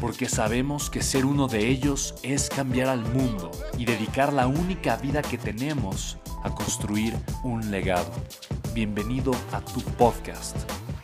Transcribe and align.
porque 0.00 0.28
sabemos 0.28 0.90
que 0.90 1.02
ser 1.02 1.24
uno 1.24 1.48
de 1.48 1.68
ellos 1.68 2.14
es 2.22 2.48
cambiar 2.48 2.88
al 2.88 3.00
mundo 3.00 3.50
y 3.78 3.84
dedicar 3.84 4.32
la 4.32 4.46
única 4.46 4.96
vida 4.96 5.22
que 5.22 5.38
tenemos 5.38 6.18
a 6.42 6.54
construir 6.54 7.14
un 7.42 7.70
legado. 7.70 8.12
Bienvenido 8.74 9.32
a 9.52 9.60
tu 9.60 9.80
podcast, 9.80 10.56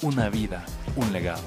Una 0.02 0.28
vida, 0.28 0.64
un 0.96 1.12
legado. 1.12 1.42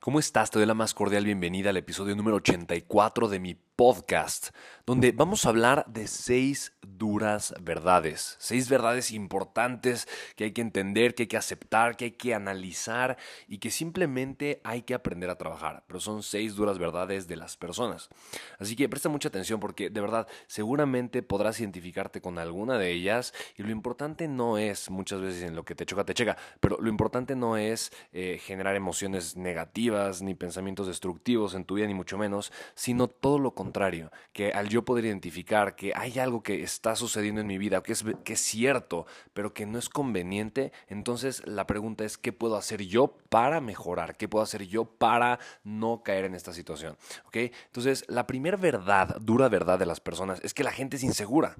¿Cómo 0.00 0.18
estás? 0.18 0.50
Te 0.50 0.58
doy 0.58 0.66
la 0.66 0.74
más 0.74 0.92
cordial 0.92 1.24
bienvenida 1.24 1.70
al 1.70 1.78
episodio 1.78 2.14
número 2.14 2.36
84 2.36 3.28
de 3.28 3.40
mi 3.40 3.54
podcast, 3.76 4.50
donde 4.86 5.12
vamos 5.12 5.44
a 5.44 5.48
hablar 5.48 5.84
de 5.88 6.06
seis 6.06 6.76
duras 6.86 7.54
verdades, 7.60 8.36
seis 8.38 8.68
verdades 8.68 9.10
importantes 9.10 10.06
que 10.36 10.44
hay 10.44 10.52
que 10.52 10.60
entender, 10.60 11.14
que 11.14 11.24
hay 11.24 11.26
que 11.26 11.36
aceptar, 11.36 11.96
que 11.96 12.04
hay 12.04 12.10
que 12.12 12.34
analizar 12.34 13.16
y 13.48 13.58
que 13.58 13.70
simplemente 13.70 14.60
hay 14.62 14.82
que 14.82 14.94
aprender 14.94 15.30
a 15.30 15.38
trabajar. 15.38 15.82
Pero 15.86 15.98
son 16.00 16.22
seis 16.22 16.54
duras 16.54 16.78
verdades 16.78 17.26
de 17.26 17.36
las 17.36 17.56
personas. 17.56 18.10
Así 18.58 18.76
que 18.76 18.88
presta 18.88 19.08
mucha 19.08 19.28
atención 19.28 19.58
porque 19.58 19.90
de 19.90 20.00
verdad 20.00 20.28
seguramente 20.46 21.22
podrás 21.22 21.58
identificarte 21.58 22.20
con 22.20 22.38
alguna 22.38 22.78
de 22.78 22.92
ellas 22.92 23.34
y 23.56 23.62
lo 23.62 23.70
importante 23.70 24.28
no 24.28 24.58
es 24.58 24.90
muchas 24.90 25.20
veces 25.20 25.42
en 25.42 25.56
lo 25.56 25.64
que 25.64 25.74
te 25.74 25.86
choca, 25.86 26.04
te 26.04 26.14
checa, 26.14 26.36
pero 26.60 26.78
lo 26.80 26.88
importante 26.88 27.34
no 27.34 27.56
es 27.56 27.92
eh, 28.12 28.38
generar 28.40 28.76
emociones 28.76 29.36
negativas 29.36 30.22
ni 30.22 30.34
pensamientos 30.34 30.86
destructivos 30.86 31.54
en 31.54 31.64
tu 31.64 31.74
vida, 31.74 31.86
ni 31.86 31.94
mucho 31.94 32.18
menos, 32.18 32.52
sino 32.74 33.08
todo 33.08 33.38
lo 33.38 33.50
contrario 33.50 33.63
contrario, 33.64 34.10
que 34.34 34.52
al 34.52 34.68
yo 34.68 34.84
poder 34.84 35.06
identificar 35.06 35.74
que 35.74 35.92
hay 35.96 36.18
algo 36.18 36.42
que 36.42 36.62
está 36.62 36.96
sucediendo 36.96 37.40
en 37.40 37.46
mi 37.46 37.56
vida, 37.56 37.82
que 37.82 37.92
es, 37.92 38.04
que 38.22 38.34
es 38.34 38.40
cierto, 38.40 39.06
pero 39.32 39.54
que 39.54 39.64
no 39.64 39.78
es 39.78 39.88
conveniente, 39.88 40.70
entonces 40.88 41.42
la 41.46 41.66
pregunta 41.66 42.04
es, 42.04 42.18
¿qué 42.18 42.32
puedo 42.32 42.56
hacer 42.56 42.82
yo 42.82 43.16
para 43.30 43.62
mejorar? 43.62 44.16
¿Qué 44.16 44.28
puedo 44.28 44.42
hacer 44.42 44.66
yo 44.66 44.84
para 44.84 45.38
no 45.62 46.02
caer 46.02 46.26
en 46.26 46.34
esta 46.34 46.52
situación? 46.52 46.98
¿Ok? 47.26 47.36
Entonces, 47.66 48.04
la 48.08 48.26
primera 48.26 48.58
verdad, 48.58 49.16
dura 49.20 49.48
verdad 49.48 49.78
de 49.78 49.86
las 49.86 50.00
personas, 50.00 50.40
es 50.44 50.52
que 50.52 50.62
la 50.62 50.72
gente 50.72 50.96
es 50.96 51.02
insegura. 51.02 51.56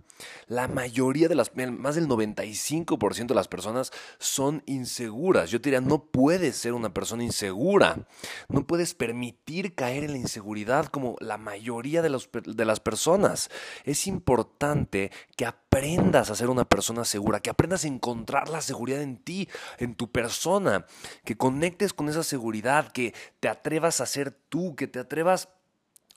La 0.47 0.69
mayoría 0.69 1.29
de 1.29 1.37
las, 1.37 1.53
más 1.57 1.95
del 1.95 2.07
95% 2.07 3.27
de 3.29 3.35
las 3.35 3.49
personas 3.49 3.93
son 4.19 4.63
inseguras. 4.67 5.51
Yo 5.51 5.61
te 5.61 5.71
diría, 5.71 5.81
no 5.81 6.05
puedes 6.05 6.57
ser 6.57 6.75
una 6.75 6.93
persona 6.93 7.25
insegura. 7.25 8.07
No 8.49 8.67
puedes 8.67 8.93
permitir 8.95 9.75
caer 9.75 10.05
en 10.05 10.13
la 10.13 10.19
inseguridad 10.19 10.87
como 10.87 11.17
la 11.21 11.39
mayoría 11.39 11.94
de, 12.03 12.19
de 12.47 12.65
las 12.65 12.81
personas. 12.81 13.51
Es 13.85 14.07
importante 14.07 15.11
que 15.37 15.47
aprendas 15.47 16.31
a 16.31 16.37
ser 16.37 16.51
una 16.51 16.65
persona 16.65 17.05
segura, 17.05 17.41
que 17.41 17.51
aprendas 17.51 17.85
a 17.85 17.89
encontrar 17.89 18.49
la 18.49 18.61
seguridad 18.61 19.03
en 19.03 19.17
ti, 19.17 19.49
en 19.79 19.95
tu 19.95 20.11
persona, 20.11 20.87
que 21.25 21.37
conectes 21.37 21.93
con 21.93 22.09
esa 22.09 22.23
seguridad, 22.23 22.93
que 22.93 23.15
te 23.41 23.49
atrevas 23.49 24.01
a 24.01 24.07
ser 24.07 24.33
tú, 24.49 24.77
que 24.77 24.87
te 24.87 24.99
atrevas 24.99 25.49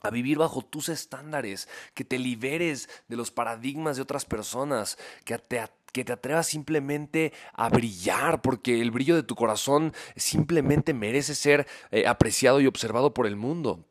a 0.01 0.09
vivir 0.09 0.37
bajo 0.37 0.61
tus 0.61 0.89
estándares, 0.89 1.67
que 1.93 2.05
te 2.05 2.19
liberes 2.19 2.89
de 3.07 3.15
los 3.15 3.31
paradigmas 3.31 3.95
de 3.95 4.03
otras 4.03 4.25
personas, 4.25 4.97
que 5.25 5.37
te, 5.37 5.61
que 5.91 6.05
te 6.05 6.13
atrevas 6.13 6.47
simplemente 6.47 7.33
a 7.53 7.69
brillar, 7.69 8.41
porque 8.41 8.81
el 8.81 8.91
brillo 8.91 9.15
de 9.15 9.23
tu 9.23 9.35
corazón 9.35 9.93
simplemente 10.15 10.93
merece 10.93 11.35
ser 11.35 11.67
eh, 11.91 12.07
apreciado 12.07 12.61
y 12.61 12.67
observado 12.67 13.13
por 13.13 13.27
el 13.27 13.35
mundo. 13.35 13.85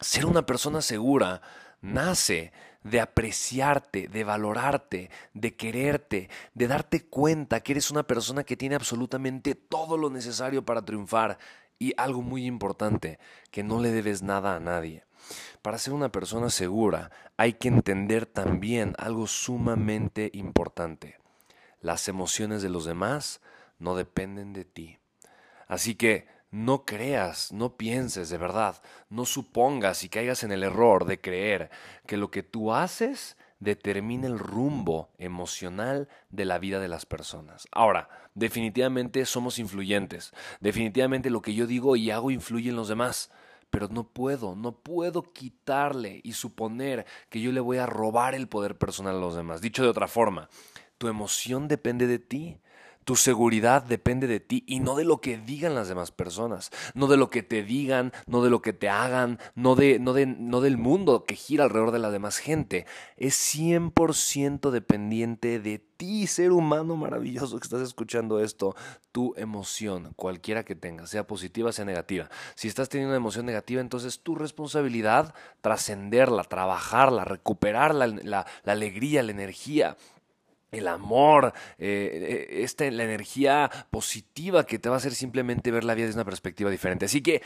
Ser 0.00 0.26
una 0.26 0.44
persona 0.44 0.82
segura 0.82 1.40
nace 1.80 2.52
de 2.82 3.00
apreciarte, 3.00 4.08
de 4.08 4.24
valorarte, 4.24 5.10
de 5.34 5.56
quererte, 5.56 6.30
de 6.54 6.68
darte 6.68 7.06
cuenta 7.06 7.60
que 7.60 7.72
eres 7.72 7.90
una 7.90 8.04
persona 8.04 8.44
que 8.44 8.56
tiene 8.56 8.76
absolutamente 8.76 9.54
todo 9.54 9.96
lo 9.96 10.10
necesario 10.10 10.64
para 10.64 10.84
triunfar 10.84 11.38
y 11.78 11.94
algo 11.96 12.22
muy 12.22 12.46
importante, 12.46 13.18
que 13.50 13.62
no 13.62 13.80
le 13.80 13.90
debes 13.90 14.22
nada 14.22 14.54
a 14.54 14.60
nadie. 14.60 15.04
Para 15.62 15.78
ser 15.78 15.94
una 15.94 16.12
persona 16.12 16.50
segura 16.50 17.10
hay 17.36 17.54
que 17.54 17.68
entender 17.68 18.26
también 18.26 18.94
algo 18.98 19.26
sumamente 19.26 20.30
importante. 20.32 21.18
Las 21.80 22.08
emociones 22.08 22.62
de 22.62 22.68
los 22.68 22.84
demás 22.84 23.40
no 23.78 23.96
dependen 23.96 24.52
de 24.52 24.64
ti. 24.64 24.98
Así 25.66 25.96
que 25.96 26.28
no 26.50 26.84
creas, 26.84 27.52
no 27.52 27.76
pienses 27.76 28.28
de 28.28 28.38
verdad, 28.38 28.82
no 29.10 29.24
supongas 29.24 30.04
y 30.04 30.08
caigas 30.08 30.44
en 30.44 30.52
el 30.52 30.62
error 30.62 31.04
de 31.04 31.20
creer 31.20 31.70
que 32.06 32.16
lo 32.16 32.30
que 32.30 32.42
tú 32.42 32.72
haces 32.72 33.36
determina 33.58 34.26
el 34.26 34.38
rumbo 34.38 35.10
emocional 35.18 36.08
de 36.30 36.44
la 36.44 36.58
vida 36.58 36.78
de 36.78 36.88
las 36.88 37.06
personas. 37.06 37.66
Ahora, 37.72 38.08
definitivamente 38.34 39.24
somos 39.24 39.58
influyentes, 39.58 40.32
definitivamente 40.60 41.30
lo 41.30 41.42
que 41.42 41.54
yo 41.54 41.66
digo 41.66 41.96
y 41.96 42.10
hago 42.10 42.30
influye 42.30 42.70
en 42.70 42.76
los 42.76 42.88
demás, 42.88 43.30
pero 43.70 43.88
no 43.88 44.08
puedo, 44.08 44.54
no 44.54 44.72
puedo 44.72 45.22
quitarle 45.32 46.20
y 46.22 46.32
suponer 46.32 47.06
que 47.28 47.40
yo 47.40 47.52
le 47.52 47.60
voy 47.60 47.78
a 47.78 47.86
robar 47.86 48.34
el 48.34 48.48
poder 48.48 48.78
personal 48.78 49.16
a 49.16 49.20
los 49.20 49.34
demás. 49.34 49.60
Dicho 49.60 49.82
de 49.82 49.88
otra 49.88 50.08
forma, 50.08 50.48
tu 50.98 51.08
emoción 51.08 51.68
depende 51.68 52.06
de 52.06 52.18
ti. 52.18 52.58
Tu 53.06 53.14
seguridad 53.14 53.84
depende 53.84 54.26
de 54.26 54.40
ti 54.40 54.64
y 54.66 54.80
no 54.80 54.96
de 54.96 55.04
lo 55.04 55.20
que 55.20 55.38
digan 55.38 55.76
las 55.76 55.86
demás 55.86 56.10
personas, 56.10 56.72
no 56.94 57.06
de 57.06 57.16
lo 57.16 57.30
que 57.30 57.44
te 57.44 57.62
digan, 57.62 58.12
no 58.26 58.42
de 58.42 58.50
lo 58.50 58.62
que 58.62 58.72
te 58.72 58.88
hagan, 58.88 59.38
no, 59.54 59.76
de, 59.76 60.00
no, 60.00 60.12
de, 60.12 60.26
no 60.26 60.60
del 60.60 60.76
mundo 60.76 61.22
que 61.22 61.36
gira 61.36 61.62
alrededor 61.62 61.92
de 61.92 62.00
la 62.00 62.10
demás 62.10 62.38
gente. 62.38 62.84
Es 63.16 63.36
100% 63.54 64.70
dependiente 64.70 65.60
de 65.60 65.78
ti, 65.78 66.26
ser 66.26 66.50
humano 66.50 66.96
maravilloso 66.96 67.60
que 67.60 67.64
estás 67.64 67.82
escuchando 67.82 68.40
esto, 68.40 68.74
tu 69.12 69.34
emoción, 69.36 70.12
cualquiera 70.16 70.64
que 70.64 70.74
tengas, 70.74 71.08
sea 71.10 71.28
positiva, 71.28 71.70
sea 71.70 71.84
negativa. 71.84 72.28
Si 72.56 72.66
estás 72.66 72.88
teniendo 72.88 73.12
una 73.12 73.18
emoción 73.18 73.46
negativa, 73.46 73.80
entonces 73.80 74.18
tu 74.18 74.34
responsabilidad, 74.34 75.32
trascenderla, 75.60 76.42
trabajarla, 76.42 77.24
recuperar 77.24 77.94
la, 77.94 78.08
la 78.08 78.46
alegría, 78.64 79.22
la 79.22 79.30
energía 79.30 79.96
el 80.78 80.88
amor, 80.88 81.52
eh, 81.78 82.46
eh, 82.48 82.62
esta, 82.62 82.90
la 82.90 83.04
energía 83.04 83.70
positiva 83.90 84.64
que 84.64 84.78
te 84.78 84.88
va 84.88 84.96
a 84.96 84.98
hacer 84.98 85.14
simplemente 85.14 85.70
ver 85.70 85.84
la 85.84 85.94
vida 85.94 86.06
desde 86.06 86.18
una 86.18 86.24
perspectiva 86.24 86.70
diferente. 86.70 87.06
Así 87.06 87.22
que 87.22 87.42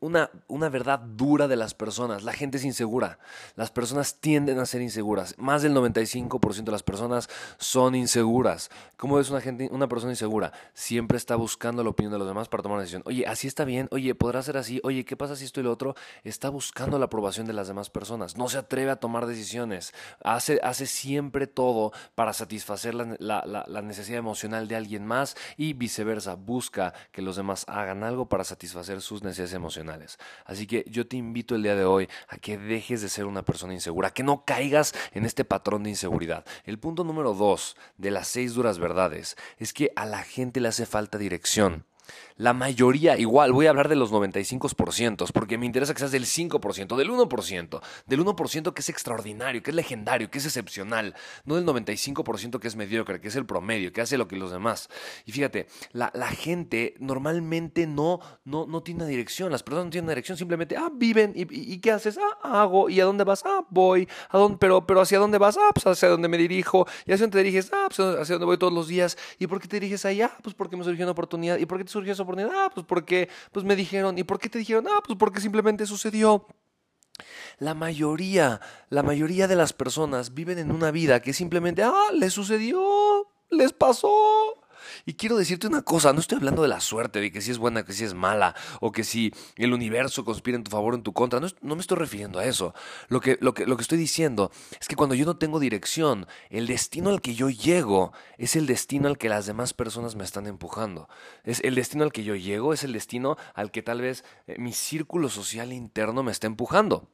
una, 0.00 0.30
una, 0.48 0.68
verdad 0.70 0.98
dura 0.98 1.46
de 1.46 1.56
las 1.56 1.74
personas. 1.74 2.22
La 2.22 2.32
gente 2.32 2.56
es 2.56 2.64
insegura. 2.64 3.18
Las 3.54 3.70
personas 3.70 4.14
tienden 4.20 4.58
a 4.58 4.66
ser 4.66 4.80
inseguras. 4.80 5.34
Más 5.38 5.62
del 5.62 5.74
95% 5.74 6.64
de 6.64 6.72
las 6.72 6.82
personas 6.82 7.28
son 7.58 7.94
inseguras. 7.94 8.70
¿Cómo 8.96 9.20
es 9.20 9.28
una, 9.30 9.42
gente, 9.42 9.68
una 9.70 9.88
persona 9.88 10.12
insegura? 10.12 10.52
Siempre 10.72 11.18
está 11.18 11.36
buscando 11.36 11.84
la 11.84 11.90
opinión 11.90 12.12
de 12.12 12.18
los 12.18 12.26
demás 12.26 12.48
para 12.48 12.62
tomar 12.62 12.76
una 12.76 12.82
decisión. 12.82 13.02
Oye, 13.04 13.26
así 13.26 13.46
está 13.46 13.64
bien. 13.64 13.88
Oye, 13.90 14.14
podrá 14.14 14.42
ser 14.42 14.56
así. 14.56 14.80
Oye, 14.84 15.04
¿qué 15.04 15.16
pasa 15.16 15.36
si 15.36 15.44
esto 15.44 15.60
y 15.60 15.64
lo 15.64 15.72
otro? 15.72 15.94
Está 16.24 16.48
buscando 16.48 16.98
la 16.98 17.04
aprobación 17.04 17.46
de 17.46 17.52
las 17.52 17.68
demás 17.68 17.90
personas. 17.90 18.38
No 18.38 18.48
se 18.48 18.56
atreve 18.56 18.90
a 18.90 18.96
tomar 18.96 19.26
decisiones. 19.26 19.92
Hace, 20.24 20.60
hace 20.62 20.86
siempre 20.86 21.46
todo 21.46 21.92
para 22.14 22.32
satisfacer 22.32 22.94
la, 22.94 23.16
la, 23.18 23.44
la 23.44 23.82
necesidad 23.82 24.18
emocional 24.18 24.66
de 24.66 24.76
alguien 24.76 25.04
más 25.04 25.36
y 25.58 25.74
viceversa. 25.74 26.36
Busca 26.36 26.94
que 27.12 27.20
los 27.20 27.36
demás 27.36 27.66
hagan 27.68 28.02
algo 28.02 28.28
para 28.28 28.44
satisfacer 28.44 29.02
sus 29.02 29.22
necesidades 29.22 29.52
emocionales. 29.52 29.89
Así 30.44 30.66
que 30.66 30.84
yo 30.88 31.06
te 31.06 31.16
invito 31.16 31.54
el 31.54 31.62
día 31.62 31.74
de 31.74 31.84
hoy 31.84 32.08
a 32.28 32.36
que 32.38 32.58
dejes 32.58 33.02
de 33.02 33.08
ser 33.08 33.26
una 33.26 33.42
persona 33.42 33.74
insegura, 33.74 34.10
que 34.10 34.22
no 34.22 34.44
caigas 34.44 34.94
en 35.12 35.24
este 35.24 35.44
patrón 35.44 35.82
de 35.82 35.90
inseguridad. 35.90 36.44
El 36.64 36.78
punto 36.78 37.04
número 37.04 37.34
dos 37.34 37.76
de 37.96 38.10
las 38.10 38.28
seis 38.28 38.54
duras 38.54 38.78
verdades 38.78 39.36
es 39.58 39.72
que 39.72 39.92
a 39.96 40.06
la 40.06 40.22
gente 40.22 40.60
le 40.60 40.68
hace 40.68 40.86
falta 40.86 41.18
dirección. 41.18 41.84
La 42.36 42.54
mayoría, 42.54 43.18
igual, 43.18 43.52
voy 43.52 43.66
a 43.66 43.70
hablar 43.70 43.88
de 43.88 43.96
los 43.96 44.10
95%, 44.12 45.30
porque 45.32 45.58
me 45.58 45.66
interesa 45.66 45.92
que 45.92 45.98
seas 45.98 46.10
del 46.10 46.24
5%, 46.24 46.96
del 46.96 47.10
1%, 47.10 47.80
del 48.06 48.24
1% 48.24 48.72
que 48.72 48.80
es 48.80 48.88
extraordinario, 48.88 49.62
que 49.62 49.70
es 49.70 49.74
legendario, 49.74 50.30
que 50.30 50.38
es 50.38 50.46
excepcional, 50.46 51.14
no 51.44 51.56
del 51.56 51.66
95% 51.66 52.58
que 52.58 52.68
es 52.68 52.76
mediocre, 52.76 53.20
que 53.20 53.28
es 53.28 53.36
el 53.36 53.44
promedio, 53.44 53.92
que 53.92 54.00
hace 54.00 54.16
lo 54.16 54.26
que 54.26 54.36
los 54.36 54.50
demás. 54.50 54.88
Y 55.26 55.32
fíjate, 55.32 55.66
la, 55.92 56.10
gente 56.30 56.94
normalmente 56.98 57.86
no, 57.86 58.20
no, 58.44 58.66
no 58.66 58.82
tiene 58.82 59.02
una 59.02 59.10
dirección, 59.10 59.52
las 59.52 59.62
personas 59.62 59.86
no 59.86 59.90
tienen 59.90 60.06
una 60.06 60.12
dirección, 60.12 60.38
simplemente, 60.38 60.76
ah, 60.76 60.90
viven, 60.92 61.32
y, 61.36 61.78
¿qué 61.78 61.92
haces? 61.92 62.18
Ah, 62.18 62.62
hago, 62.62 62.88
¿y 62.88 63.00
a 63.00 63.04
dónde 63.04 63.24
vas? 63.24 63.42
Ah, 63.44 63.66
voy, 63.68 64.08
¿a 64.30 64.38
dónde? 64.38 64.56
Pero, 64.58 64.86
pero 64.86 65.02
¿hacia 65.02 65.18
dónde 65.18 65.36
vas? 65.38 65.58
Ah, 65.58 65.70
pues 65.74 65.86
hacia 65.86 66.08
dónde 66.08 66.28
me 66.28 66.38
dirijo, 66.38 66.86
y 67.06 67.12
hacia 67.12 67.24
dónde 67.26 67.38
te 67.38 67.44
diriges? 67.44 67.70
Ah, 67.72 67.88
pues 67.94 68.00
hacia 68.00 68.36
dónde 68.36 68.46
voy 68.46 68.56
todos 68.56 68.72
los 68.72 68.88
días, 68.88 69.18
¿y 69.38 69.46
por 69.46 69.60
qué 69.60 69.68
te 69.68 69.76
diriges 69.76 70.04
allá? 70.06 70.30
Pues 70.42 70.54
porque 70.54 70.76
me 70.76 70.84
surgió 70.84 71.04
una 71.04 71.12
oportunidad, 71.12 71.58
¿y 71.58 71.66
por 71.66 71.76
qué 71.76 71.84
te 71.84 71.90
surgió 71.90 71.99
esa 72.08 72.22
oportunidad? 72.22 72.52
Ah, 72.54 72.70
pues 72.74 72.86
porque 72.86 73.28
pues 73.52 73.64
me 73.64 73.76
dijeron. 73.76 74.18
¿Y 74.18 74.24
por 74.24 74.38
qué 74.38 74.48
te 74.48 74.58
dijeron? 74.58 74.86
Ah, 74.88 75.00
pues 75.04 75.18
porque 75.18 75.40
simplemente 75.40 75.86
sucedió. 75.86 76.46
La 77.58 77.74
mayoría, 77.74 78.60
la 78.88 79.02
mayoría 79.02 79.46
de 79.46 79.56
las 79.56 79.72
personas 79.72 80.32
viven 80.34 80.58
en 80.58 80.72
una 80.72 80.90
vida 80.90 81.20
que 81.20 81.32
simplemente, 81.32 81.82
ah, 81.82 82.08
les 82.14 82.32
sucedió, 82.32 83.28
les 83.50 83.72
pasó. 83.72 84.10
Y 85.06 85.14
quiero 85.14 85.36
decirte 85.36 85.66
una 85.66 85.82
cosa, 85.82 86.12
no 86.12 86.20
estoy 86.20 86.36
hablando 86.36 86.62
de 86.62 86.68
la 86.68 86.80
suerte, 86.80 87.20
de 87.20 87.30
que 87.32 87.40
si 87.40 87.50
es 87.50 87.58
buena, 87.58 87.84
que 87.84 87.92
si 87.92 88.04
es 88.04 88.14
mala, 88.14 88.54
o 88.80 88.92
que 88.92 89.04
si 89.04 89.32
el 89.56 89.72
universo 89.72 90.24
conspira 90.24 90.56
en 90.56 90.64
tu 90.64 90.70
favor 90.70 90.94
o 90.94 90.96
en 90.96 91.02
tu 91.02 91.12
contra, 91.12 91.40
no, 91.40 91.74
me 91.74 91.80
estoy 91.80 91.98
refiriendo 91.98 92.38
a 92.38 92.44
eso. 92.44 92.74
Lo 93.08 93.20
que, 93.20 93.38
lo, 93.40 93.54
que, 93.54 93.66
lo 93.66 93.76
que 93.76 93.82
estoy 93.82 93.98
diciendo 93.98 94.50
es 94.80 94.88
que 94.88 94.96
cuando 94.96 95.14
yo 95.14 95.24
no 95.24 95.36
tengo 95.36 95.60
dirección, 95.60 96.26
el 96.48 96.66
destino 96.66 97.10
al 97.10 97.20
que 97.20 97.34
yo 97.34 97.50
llego 97.50 98.12
es 98.38 98.56
el 98.56 98.66
destino 98.66 99.08
al 99.08 99.18
que 99.18 99.28
las 99.28 99.46
demás 99.46 99.74
personas 99.74 100.16
me 100.16 100.24
están 100.24 100.46
empujando. 100.46 101.08
Es 101.44 101.60
el 101.64 101.74
destino 101.74 102.04
al 102.04 102.12
que 102.12 102.24
yo 102.24 102.34
llego, 102.34 102.72
es 102.72 102.84
el 102.84 102.92
destino 102.92 103.36
al 103.54 103.70
que 103.70 103.82
tal 103.82 104.00
vez 104.00 104.24
eh, 104.46 104.56
mi 104.58 104.72
círculo 104.72 105.28
social 105.28 105.72
interno 105.72 106.22
me 106.22 106.32
está 106.32 106.46
empujando 106.46 107.08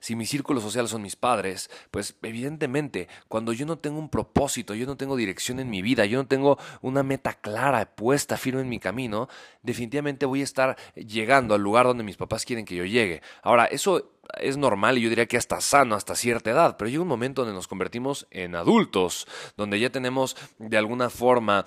si 0.00 0.16
mi 0.16 0.26
círculo 0.26 0.60
social 0.60 0.88
son 0.88 1.02
mis 1.02 1.16
padres, 1.16 1.70
pues 1.90 2.16
evidentemente 2.22 3.08
cuando 3.28 3.52
yo 3.52 3.66
no 3.66 3.78
tengo 3.78 3.98
un 3.98 4.08
propósito, 4.08 4.74
yo 4.74 4.86
no 4.86 4.96
tengo 4.96 5.16
dirección 5.16 5.60
en 5.60 5.70
mi 5.70 5.82
vida, 5.82 6.06
yo 6.06 6.18
no 6.18 6.26
tengo 6.26 6.58
una 6.82 7.02
meta 7.02 7.34
clara, 7.34 7.94
puesta, 7.94 8.36
firme 8.36 8.60
en 8.60 8.68
mi 8.68 8.78
camino, 8.78 9.28
definitivamente 9.62 10.26
voy 10.26 10.40
a 10.40 10.44
estar 10.44 10.76
llegando 10.94 11.54
al 11.54 11.62
lugar 11.62 11.86
donde 11.86 12.04
mis 12.04 12.16
papás 12.16 12.44
quieren 12.44 12.64
que 12.64 12.76
yo 12.76 12.84
llegue. 12.84 13.22
Ahora, 13.42 13.66
eso 13.66 14.18
es 14.40 14.56
normal 14.56 14.98
y 14.98 15.02
yo 15.02 15.08
diría 15.08 15.26
que 15.26 15.36
hasta 15.36 15.60
sano 15.60 15.94
hasta 15.94 16.14
cierta 16.14 16.50
edad, 16.50 16.76
pero 16.76 16.90
llega 16.90 17.02
un 17.02 17.08
momento 17.08 17.42
donde 17.42 17.54
nos 17.54 17.68
convertimos 17.68 18.26
en 18.30 18.54
adultos, 18.54 19.26
donde 19.56 19.80
ya 19.80 19.90
tenemos 19.90 20.36
de 20.58 20.76
alguna 20.76 21.10
forma 21.10 21.64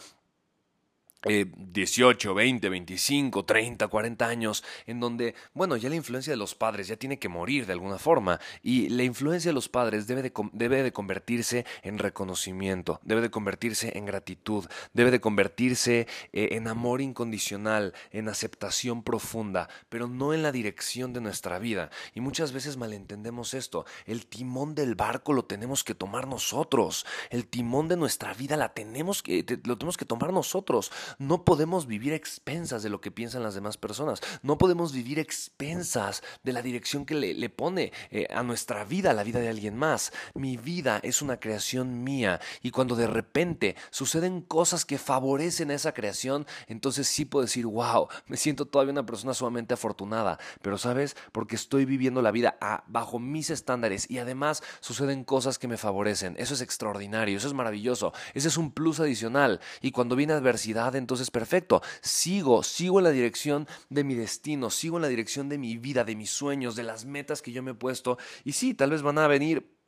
18, 1.23 2.33
20, 2.33 2.69
25, 2.69 3.45
30, 3.45 3.87
40 3.87 4.27
años, 4.27 4.63
en 4.87 4.99
donde, 4.99 5.35
bueno, 5.53 5.77
ya 5.77 5.89
la 5.89 5.95
influencia 5.95 6.33
de 6.33 6.37
los 6.37 6.55
padres 6.55 6.87
ya 6.87 6.95
tiene 6.95 7.19
que 7.19 7.29
morir 7.29 7.65
de 7.65 7.73
alguna 7.73 7.99
forma, 7.99 8.39
y 8.63 8.89
la 8.89 9.03
influencia 9.03 9.49
de 9.49 9.53
los 9.53 9.69
padres 9.69 10.07
debe 10.07 10.23
de, 10.23 10.33
debe 10.53 10.83
de 10.83 10.91
convertirse 10.91 11.65
en 11.83 11.99
reconocimiento, 11.99 12.99
debe 13.03 13.21
de 13.21 13.29
convertirse 13.29 13.97
en 13.97 14.05
gratitud, 14.05 14.65
debe 14.93 15.11
de 15.11 15.21
convertirse 15.21 16.07
eh, 16.33 16.49
en 16.51 16.67
amor 16.67 17.01
incondicional, 17.01 17.93
en 18.11 18.27
aceptación 18.27 19.03
profunda, 19.03 19.69
pero 19.89 20.07
no 20.07 20.33
en 20.33 20.41
la 20.41 20.51
dirección 20.51 21.13
de 21.13 21.21
nuestra 21.21 21.59
vida. 21.59 21.91
Y 22.15 22.21
muchas 22.21 22.51
veces 22.51 22.77
malentendemos 22.77 23.53
esto, 23.53 23.85
el 24.05 24.25
timón 24.25 24.75
del 24.75 24.95
barco 24.95 25.33
lo 25.33 25.45
tenemos 25.45 25.83
que 25.83 25.95
tomar 25.95 26.27
nosotros, 26.27 27.05
el 27.29 27.45
timón 27.47 27.87
de 27.87 27.97
nuestra 27.97 28.33
vida 28.33 28.57
la 28.57 28.73
tenemos 28.73 29.21
que, 29.21 29.45
lo 29.65 29.77
tenemos 29.77 29.97
que 29.97 30.05
tomar 30.05 30.33
nosotros. 30.33 30.91
No 31.19 31.45
podemos 31.45 31.87
vivir 31.87 32.13
expensas 32.13 32.83
de 32.83 32.89
lo 32.89 33.01
que 33.01 33.11
piensan 33.11 33.43
las 33.43 33.55
demás 33.55 33.77
personas. 33.77 34.21
No 34.41 34.57
podemos 34.57 34.93
vivir 34.93 35.19
expensas 35.19 36.23
de 36.43 36.53
la 36.53 36.61
dirección 36.61 37.05
que 37.05 37.15
le, 37.15 37.49
pone 37.49 37.91
eh, 38.09 38.27
a 38.33 38.43
nuestra 38.43 38.85
vida, 38.85 39.11
a 39.11 39.13
la 39.13 39.23
vida 39.23 39.39
de 39.39 39.49
alguien 39.49 39.75
más. 39.75 40.13
Mi 40.33 40.57
vida 40.57 40.99
es 41.03 41.21
una 41.21 41.39
creación 41.39 42.03
mía 42.03 42.39
y 42.61 42.71
cuando 42.71 42.95
de 42.95 43.07
repente 43.07 43.75
suceden 43.89 44.41
cosas 44.41 44.85
que 44.85 44.97
favorecen 44.97 45.71
esa 45.71 45.93
creación, 45.93 46.45
entonces 46.67 47.07
sí 47.07 47.25
puedo 47.25 47.45
decir, 47.45 47.65
wow, 47.65 48.07
me 48.27 48.37
siento 48.37 48.65
todavía 48.65 48.93
una 48.93 49.05
persona 49.05 49.33
sumamente 49.33 49.73
afortunada. 49.73 50.39
Pero 50.61 50.77
sabes, 50.77 51.15
porque 51.31 51.55
estoy 51.55 51.85
viviendo 51.85 52.21
la 52.21 52.31
vida 52.31 52.57
bajo 52.87 53.19
mis 53.19 53.49
estándares 53.49 54.09
y 54.09 54.19
además 54.19 54.63
suceden 54.79 55.23
cosas 55.23 55.59
que 55.59 55.67
me 55.67 55.77
favorecen. 55.77 56.35
Eso 56.37 56.53
es 56.53 56.61
extraordinario, 56.61 57.37
eso 57.37 57.47
es 57.47 57.53
maravilloso. 57.53 58.13
Ese 58.33 58.47
es 58.47 58.57
un 58.57 58.71
plus 58.71 58.99
adicional. 58.99 59.59
Y 59.81 59.91
cuando 59.91 60.15
viene 60.15 60.33
adversidad, 60.33 60.95
entonces 61.01 61.31
perfecto, 61.31 61.81
sigo, 62.01 62.63
sigo 62.63 62.99
en 62.99 63.05
la 63.05 63.11
dirección 63.11 63.67
de 63.89 64.03
mi 64.03 64.15
destino, 64.15 64.69
sigo 64.69 64.97
en 64.97 65.01
la 65.01 65.07
dirección 65.09 65.49
de 65.49 65.57
mi 65.57 65.77
vida, 65.77 66.03
de 66.03 66.15
mis 66.15 66.29
sueños, 66.29 66.75
de 66.75 66.83
las 66.83 67.05
metas 67.05 67.41
que 67.41 67.51
yo 67.51 67.63
me 67.63 67.71
he 67.71 67.75
puesto. 67.75 68.17
Y 68.43 68.53
sí, 68.53 68.73
tal 68.73 68.91
vez 68.91 69.01
van 69.01 69.17
a 69.17 69.27
venir 69.27 69.80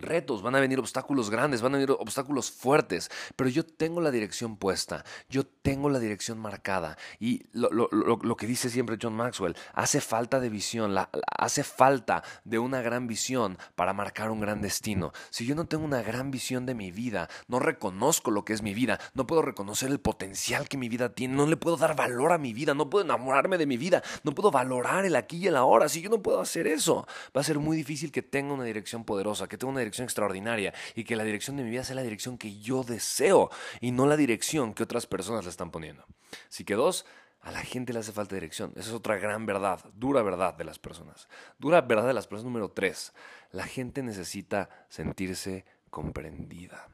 retos, 0.00 0.42
van 0.42 0.54
a 0.54 0.60
venir 0.60 0.78
obstáculos 0.78 1.30
grandes, 1.30 1.60
van 1.60 1.74
a 1.74 1.78
venir 1.78 1.90
obstáculos 1.98 2.50
fuertes, 2.50 3.10
pero 3.36 3.50
yo 3.50 3.64
tengo 3.64 4.00
la 4.00 4.10
dirección 4.10 4.56
puesta, 4.56 5.04
yo 5.28 5.44
tengo 5.44 5.90
la 5.90 5.98
dirección 5.98 6.38
marcada. 6.38 6.96
Y 7.18 7.42
lo, 7.52 8.36
que 8.36 8.46
dice 8.46 8.70
siempre 8.70 8.98
John 9.00 9.14
Maxwell, 9.14 9.56
hace 9.74 10.00
falta 10.00 10.40
de 10.40 10.48
visión, 10.48 10.94
hace 11.36 11.64
falta 11.64 12.22
de 12.44 12.58
una 12.58 12.80
gran 12.80 13.06
visión 13.06 13.58
para 13.74 13.92
marcar 13.92 14.30
un 14.30 14.40
gran 14.40 14.62
destino. 14.62 15.12
Si 15.30 15.46
yo 15.46 15.54
no 15.54 15.66
tengo 15.66 15.84
una 15.84 16.02
gran 16.02 16.30
visión 16.30 16.66
de 16.66 16.74
mi 16.74 16.90
vida, 16.90 17.28
no 17.48 17.58
reconozco 17.58 18.30
lo 18.30 18.44
que 18.44 18.52
es 18.52 18.62
mi 18.62 18.74
vida, 18.74 18.98
no 19.14 19.26
puedo 19.26 19.42
reconocer 19.42 19.90
el 19.90 20.00
potencial 20.00 20.68
que 20.68 20.76
mi 20.76 20.88
vida 20.88 21.14
tiene, 21.14 21.34
no 21.34 21.46
le 21.46 21.56
puedo 21.56 21.76
dar 21.76 21.96
valor 21.96 22.32
a 22.32 22.38
mi 22.38 22.52
vida, 22.52 22.74
no 22.74 22.88
puedo 22.90 23.04
enamorarme 23.04 23.58
de 23.58 23.66
mi 23.66 23.76
vida, 23.76 24.02
no 24.24 24.34
puedo 24.34 24.50
valorar 24.50 25.04
el 25.04 25.16
aquí 25.16 25.38
y 25.38 25.46
el 25.48 25.56
ahora. 25.56 25.88
Si 25.88 26.00
yo 26.00 26.10
no 26.10 26.22
puedo 26.22 26.40
hacer 26.40 26.66
eso, 26.66 27.06
va 27.36 27.40
a 27.40 27.44
ser 27.44 27.58
muy 27.58 27.76
difícil 27.76 28.12
que 28.12 28.22
tenga 28.22 28.54
una 28.54 28.64
dirección 28.64 29.04
poderosa, 29.04 29.48
que 29.48 29.58
tenga 29.58 29.72
una 29.72 29.80
dirección 29.82 30.04
extraordinaria 30.04 30.72
y 30.94 31.04
que 31.04 31.16
la 31.16 31.24
dirección 31.24 31.56
de 31.56 31.64
mi 31.64 31.70
vida 31.70 31.84
sea 31.84 31.96
la 31.96 32.02
dirección 32.02 32.38
que 32.38 32.58
yo 32.60 32.82
deseo 32.82 33.50
y 33.80 33.90
no 33.90 34.06
la 34.06 34.16
dirección 34.16 34.74
que 34.74 34.82
otras 34.82 35.06
personas 35.06 35.44
le 35.44 35.50
están 35.50 35.70
poniendo. 35.70 36.04
Así 36.48 36.64
que 36.64 36.74
dos, 36.74 37.04
a 37.42 37.50
la 37.50 37.62
gente 37.62 37.92
le 37.92 37.98
hace 37.98 38.12
falta 38.12 38.36
dirección. 38.36 38.72
Esa 38.76 38.90
es 38.90 38.94
otra 38.94 39.16
gran 39.16 39.46
verdad, 39.46 39.84
dura 39.94 40.22
verdad 40.22 40.54
de 40.54 40.64
las 40.64 40.78
personas. 40.78 41.28
Dura 41.58 41.80
verdad 41.80 42.06
de 42.06 42.14
las 42.14 42.26
personas 42.26 42.44
número 42.44 42.70
tres. 42.70 43.12
La 43.50 43.64
gente 43.64 44.02
necesita 44.02 44.68
sentirse 44.88 45.64
comprendida. 45.90 46.88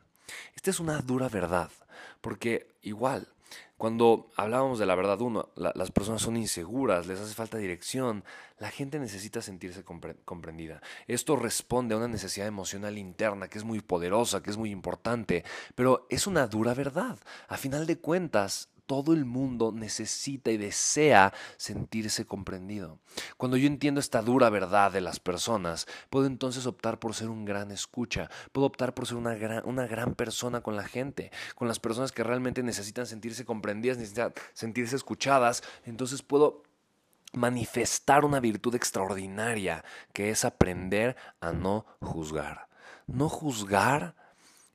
Esta 0.54 0.70
es 0.70 0.80
una 0.80 1.00
dura 1.00 1.28
verdad, 1.28 1.70
porque 2.20 2.74
igual 2.82 3.28
cuando 3.76 4.30
hablábamos 4.36 4.78
de 4.80 4.86
la 4.86 4.96
verdad 4.96 5.20
uno, 5.20 5.50
las 5.54 5.90
personas 5.92 6.20
son 6.20 6.36
inseguras, 6.36 7.06
les 7.06 7.20
hace 7.20 7.34
falta 7.34 7.58
dirección, 7.58 8.24
la 8.58 8.70
gente 8.70 8.98
necesita 8.98 9.40
sentirse 9.40 9.84
comprendida. 9.84 10.82
Esto 11.06 11.36
responde 11.36 11.94
a 11.94 11.98
una 11.98 12.08
necesidad 12.08 12.48
emocional 12.48 12.98
interna 12.98 13.48
que 13.48 13.58
es 13.58 13.64
muy 13.64 13.80
poderosa, 13.80 14.42
que 14.42 14.50
es 14.50 14.56
muy 14.56 14.70
importante, 14.70 15.44
pero 15.76 16.06
es 16.10 16.26
una 16.26 16.48
dura 16.48 16.74
verdad. 16.74 17.18
A 17.46 17.56
final 17.56 17.86
de 17.86 17.98
cuentas, 17.98 18.68
todo 18.88 19.12
el 19.12 19.26
mundo 19.26 19.70
necesita 19.70 20.50
y 20.50 20.56
desea 20.56 21.34
sentirse 21.58 22.24
comprendido. 22.24 22.98
Cuando 23.36 23.58
yo 23.58 23.66
entiendo 23.66 24.00
esta 24.00 24.22
dura 24.22 24.48
verdad 24.48 24.90
de 24.90 25.02
las 25.02 25.20
personas, 25.20 25.86
puedo 26.08 26.24
entonces 26.24 26.64
optar 26.64 26.98
por 26.98 27.14
ser 27.14 27.28
un 27.28 27.44
gran 27.44 27.70
escucha, 27.70 28.30
puedo 28.50 28.66
optar 28.66 28.94
por 28.94 29.06
ser 29.06 29.18
una 29.18 29.34
gran, 29.34 30.14
persona 30.14 30.62
con 30.62 30.74
la 30.74 30.84
gente, 30.84 31.30
con 31.54 31.68
las 31.68 31.78
personas 31.78 32.12
que 32.12 32.24
realmente 32.24 32.62
necesitan 32.62 33.06
sentirse 33.06 33.44
comprendidas, 33.44 33.98
necesitan 33.98 34.32
sentirse 34.54 34.96
escuchadas, 34.96 35.62
entonces 35.84 36.22
puedo 36.22 36.62
manifestar 37.34 38.24
una 38.24 38.40
virtud 38.40 38.74
extraordinaria 38.74 39.84
que 40.14 40.30
es 40.30 40.46
aprender 40.46 41.14
a 41.42 41.52
no 41.52 41.84
juzgar. 42.00 42.68
No 43.06 43.28
juzgar 43.28 44.14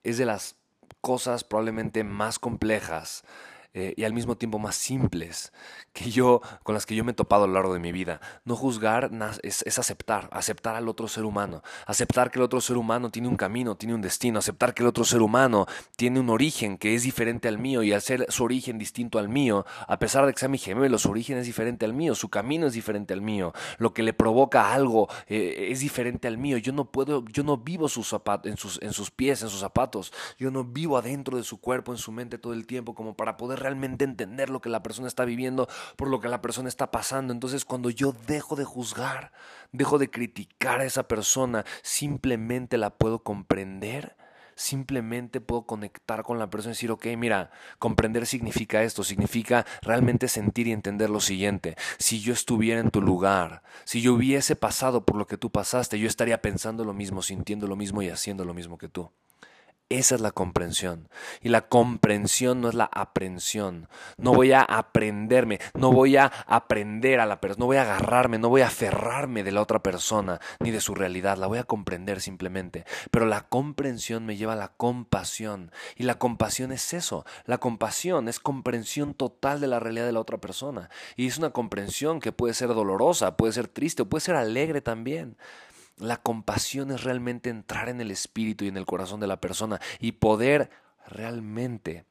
es 0.03 0.19
de 0.19 0.25
las 0.25 0.55
cosas 1.01 1.43
probablemente 1.43 2.03
más 2.03 2.37
complejas 2.37 3.23
eh, 3.73 3.93
y 3.97 4.03
al 4.03 4.13
mismo 4.13 4.37
tiempo 4.37 4.59
más 4.59 4.75
simples 4.75 5.51
que 5.93 6.11
yo, 6.11 6.41
con 6.63 6.73
las 6.73 6.85
que 6.85 6.95
yo 6.95 7.03
me 7.03 7.11
he 7.11 7.15
topado 7.15 7.45
a 7.45 7.47
lo 7.47 7.53
largo 7.53 7.73
de 7.73 7.79
mi 7.79 7.91
vida. 7.91 8.21
No 8.45 8.55
juzgar 8.55 9.11
es, 9.43 9.63
es, 9.65 9.79
aceptar, 9.79 10.29
aceptar 10.31 10.75
al 10.75 10.87
otro 10.87 11.07
ser 11.07 11.25
humano, 11.25 11.63
aceptar 11.85 12.31
que 12.31 12.39
el 12.39 12.43
otro 12.43 12.61
ser 12.61 12.77
humano 12.77 13.09
tiene 13.09 13.27
un 13.27 13.35
camino, 13.35 13.75
tiene 13.75 13.95
un 13.95 14.01
destino, 14.01 14.39
aceptar 14.39 14.73
que 14.73 14.83
el 14.83 14.87
otro 14.87 15.03
ser 15.03 15.21
humano 15.21 15.65
tiene 15.95 16.19
un 16.19 16.29
origen 16.29 16.77
que 16.77 16.95
es 16.95 17.03
diferente 17.03 17.47
al 17.47 17.57
mío 17.57 17.83
y 17.83 17.93
al 17.93 18.01
ser 18.01 18.25
su 18.29 18.43
origen 18.43 18.77
distinto 18.77 19.19
al 19.19 19.29
mío, 19.29 19.65
a 19.87 19.99
pesar 19.99 20.25
de 20.25 20.33
que 20.33 20.39
sea 20.39 20.49
mi 20.49 20.57
gemelo, 20.57 20.97
su 20.97 21.09
origen 21.09 21.37
es 21.37 21.45
diferente 21.45 21.85
al 21.85 21.93
mío, 21.93 22.15
su 22.15 22.29
camino 22.29 22.67
es 22.67 22.73
diferente 22.73 23.13
al 23.13 23.21
mío, 23.21 23.53
lo 23.77 23.93
que 23.93 24.03
le 24.03 24.13
provoca 24.13 24.73
algo 24.73 25.07
eh, 25.27 25.67
es 25.71 25.79
diferente 25.79 26.27
al 26.27 26.37
mío. 26.37 26.57
Yo 26.57 26.73
no 26.73 26.85
puedo, 26.85 27.25
yo 27.25 27.43
no 27.43 27.57
vivo 27.57 27.89
sus 27.89 28.15
en, 28.43 28.57
sus, 28.57 28.81
en 28.81 28.93
sus 28.93 29.11
pies, 29.11 29.41
en 29.41 29.49
sus 29.49 29.59
zapatos, 29.59 30.13
yo 30.37 30.51
no 30.51 30.63
vivo 30.63 30.97
adentro 30.97 31.37
de 31.37 31.43
su 31.43 31.59
cuerpo, 31.59 31.91
en 31.91 31.97
su 31.97 32.11
mente 32.11 32.37
todo 32.37 32.53
el 32.53 32.67
tiempo 32.67 32.93
como 32.93 33.15
para 33.15 33.37
poder 33.37 33.62
realmente 33.63 34.05
entender 34.05 34.49
lo 34.49 34.61
que 34.61 34.69
la 34.69 34.83
persona 34.83 35.07
está 35.07 35.25
viviendo, 35.25 35.67
por 35.95 36.09
lo 36.09 36.19
que 36.19 36.29
la 36.29 36.41
persona 36.41 36.69
está 36.69 36.91
pasando. 36.91 37.33
Entonces 37.33 37.65
cuando 37.65 37.89
yo 37.89 38.13
dejo 38.27 38.55
de 38.55 38.65
juzgar, 38.65 39.31
dejo 39.71 39.97
de 39.97 40.09
criticar 40.09 40.81
a 40.81 40.85
esa 40.85 41.07
persona, 41.07 41.65
simplemente 41.81 42.77
la 42.77 42.91
puedo 42.91 43.23
comprender, 43.23 44.15
simplemente 44.55 45.41
puedo 45.41 45.65
conectar 45.65 46.23
con 46.23 46.39
la 46.39 46.49
persona 46.49 46.71
y 46.71 46.75
decir, 46.75 46.91
ok, 46.91 47.05
mira, 47.17 47.51
comprender 47.79 48.25
significa 48.25 48.83
esto, 48.83 49.03
significa 49.03 49.65
realmente 49.81 50.27
sentir 50.27 50.67
y 50.67 50.71
entender 50.71 51.09
lo 51.09 51.19
siguiente. 51.19 51.75
Si 51.97 52.21
yo 52.21 52.33
estuviera 52.33 52.79
en 52.79 52.91
tu 52.91 53.01
lugar, 53.01 53.63
si 53.85 54.01
yo 54.01 54.13
hubiese 54.13 54.55
pasado 54.55 55.05
por 55.05 55.17
lo 55.17 55.27
que 55.27 55.37
tú 55.37 55.51
pasaste, 55.51 55.99
yo 55.99 56.07
estaría 56.07 56.41
pensando 56.41 56.85
lo 56.85 56.93
mismo, 56.93 57.21
sintiendo 57.21 57.67
lo 57.67 57.75
mismo 57.75 58.01
y 58.01 58.09
haciendo 58.09 58.45
lo 58.45 58.53
mismo 58.53 58.77
que 58.77 58.89
tú. 58.89 59.11
Esa 59.93 60.15
es 60.15 60.21
la 60.21 60.31
comprensión. 60.31 61.07
Y 61.39 61.49
la 61.49 61.67
comprensión 61.67 62.61
no 62.61 62.69
es 62.69 62.73
la 62.73 62.89
aprensión. 62.91 63.87
No 64.17 64.33
voy 64.33 64.51
a 64.51 64.61
aprenderme, 64.61 65.59
no 65.75 65.91
voy 65.91 66.17
a 66.17 66.31
aprender 66.47 67.19
a 67.19 67.27
la 67.27 67.39
persona, 67.39 67.59
no 67.59 67.67
voy 67.67 67.77
a 67.77 67.83
agarrarme, 67.83 68.39
no 68.39 68.49
voy 68.49 68.61
a 68.61 68.67
aferrarme 68.67 69.43
de 69.43 69.51
la 69.51 69.61
otra 69.61 69.83
persona 69.83 70.41
ni 70.59 70.71
de 70.71 70.81
su 70.81 70.95
realidad. 70.95 71.37
La 71.37 71.45
voy 71.45 71.59
a 71.59 71.63
comprender 71.63 72.21
simplemente. 72.21 72.85
Pero 73.11 73.27
la 73.27 73.41
comprensión 73.41 74.25
me 74.25 74.35
lleva 74.35 74.53
a 74.53 74.55
la 74.55 74.69
compasión. 74.69 75.71
Y 75.95 76.03
la 76.03 76.17
compasión 76.17 76.71
es 76.71 76.95
eso. 76.95 77.23
La 77.45 77.59
compasión 77.59 78.27
es 78.29 78.39
comprensión 78.39 79.13
total 79.13 79.61
de 79.61 79.67
la 79.67 79.79
realidad 79.79 80.07
de 80.07 80.13
la 80.13 80.21
otra 80.21 80.39
persona. 80.39 80.89
Y 81.15 81.27
es 81.27 81.37
una 81.37 81.51
comprensión 81.51 82.19
que 82.19 82.31
puede 82.31 82.55
ser 82.55 82.69
dolorosa, 82.69 83.37
puede 83.37 83.53
ser 83.53 83.67
triste, 83.67 84.05
puede 84.05 84.21
ser 84.21 84.37
alegre 84.37 84.81
también. 84.81 85.37
La 85.97 86.17
compasión 86.17 86.91
es 86.91 87.03
realmente 87.03 87.49
entrar 87.49 87.89
en 87.89 88.01
el 88.01 88.11
espíritu 88.11 88.65
y 88.65 88.67
en 88.67 88.77
el 88.77 88.85
corazón 88.85 89.19
de 89.19 89.27
la 89.27 89.39
persona 89.39 89.79
y 89.99 90.13
poder 90.13 90.69
realmente 91.07 92.05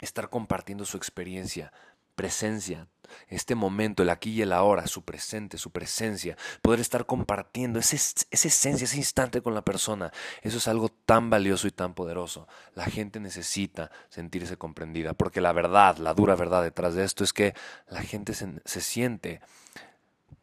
estar 0.00 0.28
compartiendo 0.28 0.84
su 0.84 0.96
experiencia, 0.96 1.72
presencia, 2.14 2.88
este 3.28 3.54
momento, 3.54 4.02
el 4.02 4.10
aquí 4.10 4.32
y 4.32 4.42
el 4.42 4.52
ahora, 4.52 4.86
su 4.86 5.02
presente, 5.02 5.58
su 5.58 5.70
presencia, 5.70 6.36
poder 6.62 6.80
estar 6.80 7.06
compartiendo 7.06 7.78
esa 7.78 7.96
esencia, 7.96 8.84
ese 8.84 8.96
instante 8.96 9.42
con 9.42 9.54
la 9.54 9.62
persona. 9.62 10.12
Eso 10.42 10.58
es 10.58 10.66
algo 10.66 10.88
tan 10.88 11.30
valioso 11.30 11.68
y 11.68 11.70
tan 11.70 11.94
poderoso. 11.94 12.48
La 12.74 12.86
gente 12.86 13.20
necesita 13.20 13.90
sentirse 14.08 14.56
comprendida, 14.56 15.12
porque 15.12 15.40
la 15.40 15.52
verdad, 15.52 15.98
la 15.98 16.14
dura 16.14 16.34
verdad 16.34 16.62
detrás 16.62 16.94
de 16.94 17.04
esto 17.04 17.22
es 17.22 17.32
que 17.32 17.54
la 17.88 18.02
gente 18.02 18.34
se, 18.34 18.60
se 18.64 18.80
siente 18.80 19.40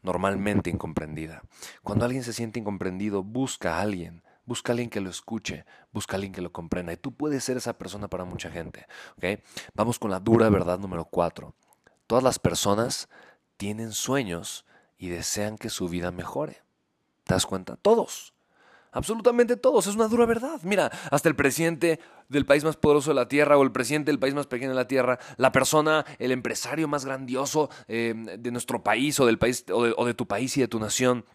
normalmente 0.03 0.69
incomprendida. 0.69 1.41
Cuando 1.81 2.05
alguien 2.05 2.24
se 2.24 2.33
siente 2.33 2.60
incomprendido, 2.60 3.24
busca 3.24 3.77
a 3.77 3.81
alguien, 3.81 4.22
busca 4.45 4.72
a 4.72 4.74
alguien 4.74 4.89
que 4.89 5.01
lo 5.01 5.10
escuche, 5.10 5.65
busca 5.91 6.13
a 6.13 6.17
alguien 6.17 6.33
que 6.33 6.41
lo 6.41 6.51
comprenda. 6.51 6.93
Y 6.93 6.98
tú 6.98 7.15
puedes 7.15 7.43
ser 7.43 7.57
esa 7.57 7.77
persona 7.77 8.07
para 8.10 8.25
mucha 8.25 8.51
gente. 8.51 8.86
Vamos 9.74 9.98
con 9.98 10.12
la 10.12 10.19
dura 10.19 10.50
verdad 10.50 10.77
número 10.79 11.05
cuatro. 11.05 11.55
Todas 12.05 12.24
las 12.24 12.38
personas 12.38 13.10
tienen 13.57 13.93
sueños 13.93 14.65
y 14.98 15.10
desean 15.10 15.57
que 15.57 15.69
su 15.69 15.88
vida 15.88 16.12
mejore. 16.12 16.62
¿Te 17.24 17.33
das 17.33 17.45
cuenta? 17.45 17.77
Todos. 17.77 18.33
Absolutamente 18.94 19.58
todos, 19.58 19.88
es 19.88 19.96
una 19.96 20.08
dura 20.08 20.28
verdad. 20.28 20.60
Mira, 20.64 20.92
hasta 21.10 21.28
el 21.28 21.36
presidente 21.36 22.00
del 22.30 22.46
país 22.46 22.64
más 22.64 22.78
poderoso 22.78 23.10
de 23.10 23.16
la 23.16 23.28
Tierra 23.28 23.58
o 23.58 23.64
el 23.64 23.72
presidente 23.72 24.12
del 24.12 24.20
país 24.20 24.36
más 24.36 24.46
pequeño 24.46 24.70
de 24.70 24.76
la 24.76 24.88
Tierra, 24.88 25.18
la 25.38 25.52
persona, 25.52 26.06
el 26.20 26.32
empresario 26.32 26.88
más 26.88 27.04
grandioso 27.04 27.70
eh, 27.88 28.14
de 28.16 28.52
nuestro 28.52 28.84
país 28.84 29.20
o 29.20 29.26
del 29.26 29.40
país 29.40 29.66
o 29.72 30.06
de, 30.06 30.14
tu 30.14 30.28
país 30.28 30.56
y 30.58 30.62
de 30.62 30.68
tu 30.68 30.80
nación, 30.80 31.26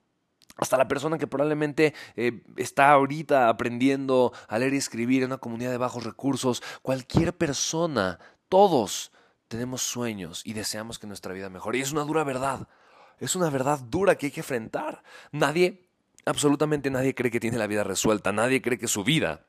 hasta 0.57 0.77
la 0.77 0.87
persona 0.87 1.19
que 1.19 1.27
probablemente 1.27 1.95
eh, 2.15 2.43
está 2.57 2.91
ahorita 2.93 3.49
aprendiendo 3.49 4.33
a 4.47 4.59
leer 4.59 4.75
y 4.75 4.79
escribir 4.79 5.23
en 5.23 5.31
una 5.31 5.39
comunidad 5.39 5.73
de 5.73 5.79
bajos 5.79 6.05
recursos, 6.05 6.63
cualquier 6.83 7.37
persona, 7.37 8.21
todos 8.49 9.11
tenemos 9.49 9.83
sueños 9.83 10.43
y 10.45 10.53
deseamos 10.53 11.01
que 11.01 11.09
nuestra 11.09 11.33
vida 11.33 11.51
mejore. 11.51 11.79
Y 11.79 11.83
es 11.83 11.91
una 11.91 12.05
dura 12.05 12.23
verdad. 12.23 12.69
Es 13.19 13.35
una 13.35 13.51
verdad 13.51 13.81
dura 13.81 14.15
que 14.15 14.27
hay 14.27 14.33
que 14.33 14.41
enfrentar. 14.41 15.03
Nadie 15.33 15.88
Absolutamente 16.29 16.91
nadie 16.91 17.15
cree 17.15 17.31
que 17.31 17.41
tiene 17.41 17.57
la 17.57 17.67
vida 17.67 17.85
resuelta, 17.85 18.33
nadie 18.33 18.61
cree 18.61 18.79
que 18.79 18.87
su 18.87 19.03
vida 19.03 19.47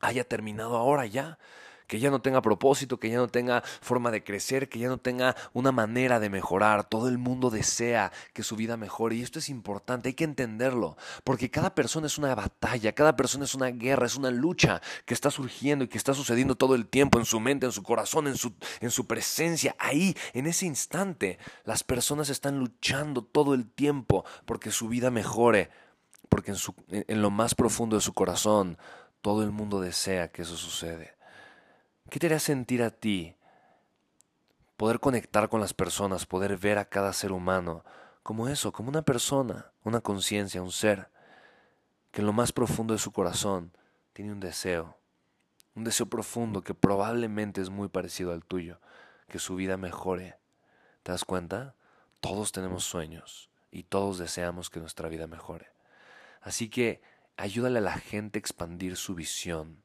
haya 0.00 0.24
terminado 0.24 0.76
ahora 0.76 1.06
ya 1.06 1.38
que 1.86 1.98
ya 1.98 2.10
no 2.10 2.20
tenga 2.20 2.42
propósito, 2.42 2.98
que 2.98 3.10
ya 3.10 3.18
no 3.18 3.28
tenga 3.28 3.62
forma 3.80 4.10
de 4.10 4.24
crecer, 4.24 4.68
que 4.68 4.78
ya 4.78 4.88
no 4.88 4.98
tenga 4.98 5.36
una 5.52 5.72
manera 5.72 6.20
de 6.20 6.30
mejorar. 6.30 6.88
Todo 6.88 7.08
el 7.08 7.18
mundo 7.18 7.50
desea 7.50 8.12
que 8.32 8.42
su 8.42 8.56
vida 8.56 8.76
mejore 8.76 9.16
y 9.16 9.22
esto 9.22 9.38
es 9.38 9.48
importante, 9.48 10.08
hay 10.08 10.14
que 10.14 10.24
entenderlo, 10.24 10.96
porque 11.24 11.50
cada 11.50 11.74
persona 11.74 12.06
es 12.06 12.18
una 12.18 12.34
batalla, 12.34 12.92
cada 12.92 13.16
persona 13.16 13.44
es 13.44 13.54
una 13.54 13.68
guerra, 13.68 14.06
es 14.06 14.16
una 14.16 14.30
lucha 14.30 14.80
que 15.04 15.14
está 15.14 15.30
surgiendo 15.30 15.84
y 15.84 15.88
que 15.88 15.98
está 15.98 16.14
sucediendo 16.14 16.56
todo 16.56 16.74
el 16.74 16.86
tiempo 16.86 17.18
en 17.18 17.24
su 17.24 17.40
mente, 17.40 17.66
en 17.66 17.72
su 17.72 17.82
corazón, 17.82 18.26
en 18.26 18.36
su, 18.36 18.54
en 18.80 18.90
su 18.90 19.06
presencia. 19.06 19.76
Ahí, 19.78 20.16
en 20.32 20.46
ese 20.46 20.66
instante, 20.66 21.38
las 21.64 21.84
personas 21.84 22.28
están 22.30 22.58
luchando 22.58 23.22
todo 23.22 23.54
el 23.54 23.68
tiempo 23.70 24.24
porque 24.44 24.70
su 24.70 24.88
vida 24.88 25.10
mejore, 25.10 25.70
porque 26.28 26.50
en, 26.50 26.56
su, 26.56 26.74
en 26.88 27.22
lo 27.22 27.30
más 27.30 27.54
profundo 27.54 27.96
de 27.96 28.02
su 28.02 28.12
corazón, 28.12 28.78
todo 29.22 29.42
el 29.42 29.50
mundo 29.50 29.80
desea 29.80 30.28
que 30.28 30.42
eso 30.42 30.56
sucede. 30.56 31.15
¿Qué 32.10 32.20
te 32.20 32.26
haría 32.26 32.38
sentir 32.38 32.82
a 32.82 32.90
ti? 32.90 33.34
Poder 34.76 35.00
conectar 35.00 35.48
con 35.48 35.60
las 35.60 35.74
personas, 35.74 36.24
poder 36.24 36.56
ver 36.56 36.78
a 36.78 36.84
cada 36.84 37.12
ser 37.12 37.32
humano 37.32 37.84
como 38.22 38.48
eso, 38.48 38.72
como 38.72 38.88
una 38.88 39.02
persona, 39.02 39.72
una 39.82 40.00
conciencia, 40.00 40.62
un 40.62 40.70
ser, 40.70 41.08
que 42.12 42.20
en 42.20 42.26
lo 42.26 42.32
más 42.32 42.52
profundo 42.52 42.94
de 42.94 43.00
su 43.00 43.12
corazón 43.12 43.72
tiene 44.12 44.32
un 44.32 44.40
deseo, 44.40 44.96
un 45.74 45.84
deseo 45.84 46.06
profundo 46.06 46.62
que 46.62 46.74
probablemente 46.74 47.60
es 47.60 47.70
muy 47.70 47.88
parecido 47.88 48.32
al 48.32 48.44
tuyo, 48.44 48.80
que 49.28 49.38
su 49.38 49.56
vida 49.56 49.76
mejore. 49.76 50.38
¿Te 51.02 51.12
das 51.12 51.24
cuenta? 51.24 51.74
Todos 52.20 52.52
tenemos 52.52 52.84
sueños 52.84 53.50
y 53.70 53.82
todos 53.82 54.18
deseamos 54.18 54.70
que 54.70 54.80
nuestra 54.80 55.08
vida 55.08 55.26
mejore. 55.26 55.70
Así 56.40 56.68
que 56.68 57.02
ayúdale 57.36 57.78
a 57.78 57.82
la 57.82 57.98
gente 57.98 58.38
a 58.38 58.40
expandir 58.40 58.96
su 58.96 59.14
visión, 59.14 59.82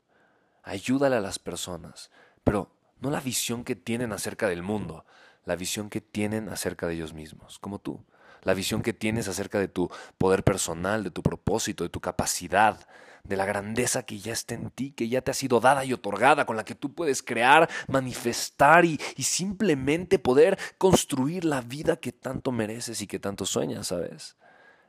ayúdale 0.63 1.15
a 1.15 1.22
las 1.22 1.39
personas, 1.39 2.12
pero 2.44 2.72
no 3.00 3.10
la 3.10 3.20
visión 3.20 3.63
que 3.63 3.75
tienen 3.75 4.13
acerca 4.13 4.48
del 4.48 4.63
mundo, 4.63 5.06
la 5.46 5.56
visión 5.56 5.89
que 5.89 6.01
tienen 6.01 6.50
acerca 6.50 6.88
de 6.88 6.94
ellos 6.94 7.13
mismos, 7.13 7.60
como 7.60 7.80
tú, 7.80 8.03
la 8.44 8.53
visión 8.53 8.82
que 8.82 8.94
tienes 8.94 9.27
acerca 9.27 9.60
de 9.60 9.68
tu 9.68 9.89
poder 10.18 10.44
personal, 10.44 11.03
de 11.03 11.12
tu 11.12 11.22
propósito, 11.22 11.84
de 11.84 11.89
tu 11.89 12.00
capacidad, 12.00 12.88
de 13.24 13.38
la 13.38 13.46
grandeza 13.46 14.03
que 14.03 14.20
ya 14.20 14.34
está 14.34 14.56
en 14.56 14.72
ti, 14.72 14.91
que 14.91 15.08
ya 15.08 15.22
te 15.22 15.32
ha 15.32 15.36
sido 15.36 15.60
dada 15.60 15.86
y 15.86 15.94
otorgada, 15.94 16.46
con 16.46 16.58
la 16.58 16.65
que 16.65 16.75
tú 16.75 16.94
puedes 16.94 17.22
crear, 17.22 17.70
manifestar 17.88 18.86
y, 18.86 19.00
y 19.15 19.24
simplemente 19.24 20.18
poder 20.18 20.58
construir 20.77 21.46
la 21.46 21.62
vida 21.62 21.98
que 21.98 22.12
tanto 22.12 22.51
mereces 22.51 23.01
y 23.01 23.08
que 23.08 23.20
tanto 23.20 23.46
sueñas, 23.46 23.88
¿sabes? 23.88 24.38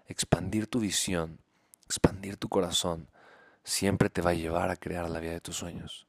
Expandir 0.06 0.66
tu 0.66 0.80
visión, 0.80 1.38
expandir 1.84 2.36
tu 2.38 2.48
corazón, 2.48 3.08
siempre 3.64 4.10
te 4.10 4.22
va 4.22 4.30
a 4.30 4.34
llevar 4.34 4.70
a 4.70 4.76
crear 4.76 5.08
la 5.08 5.20
vida 5.20 5.32
de 5.32 5.40
tus 5.40 5.56
sueños. 5.56 6.06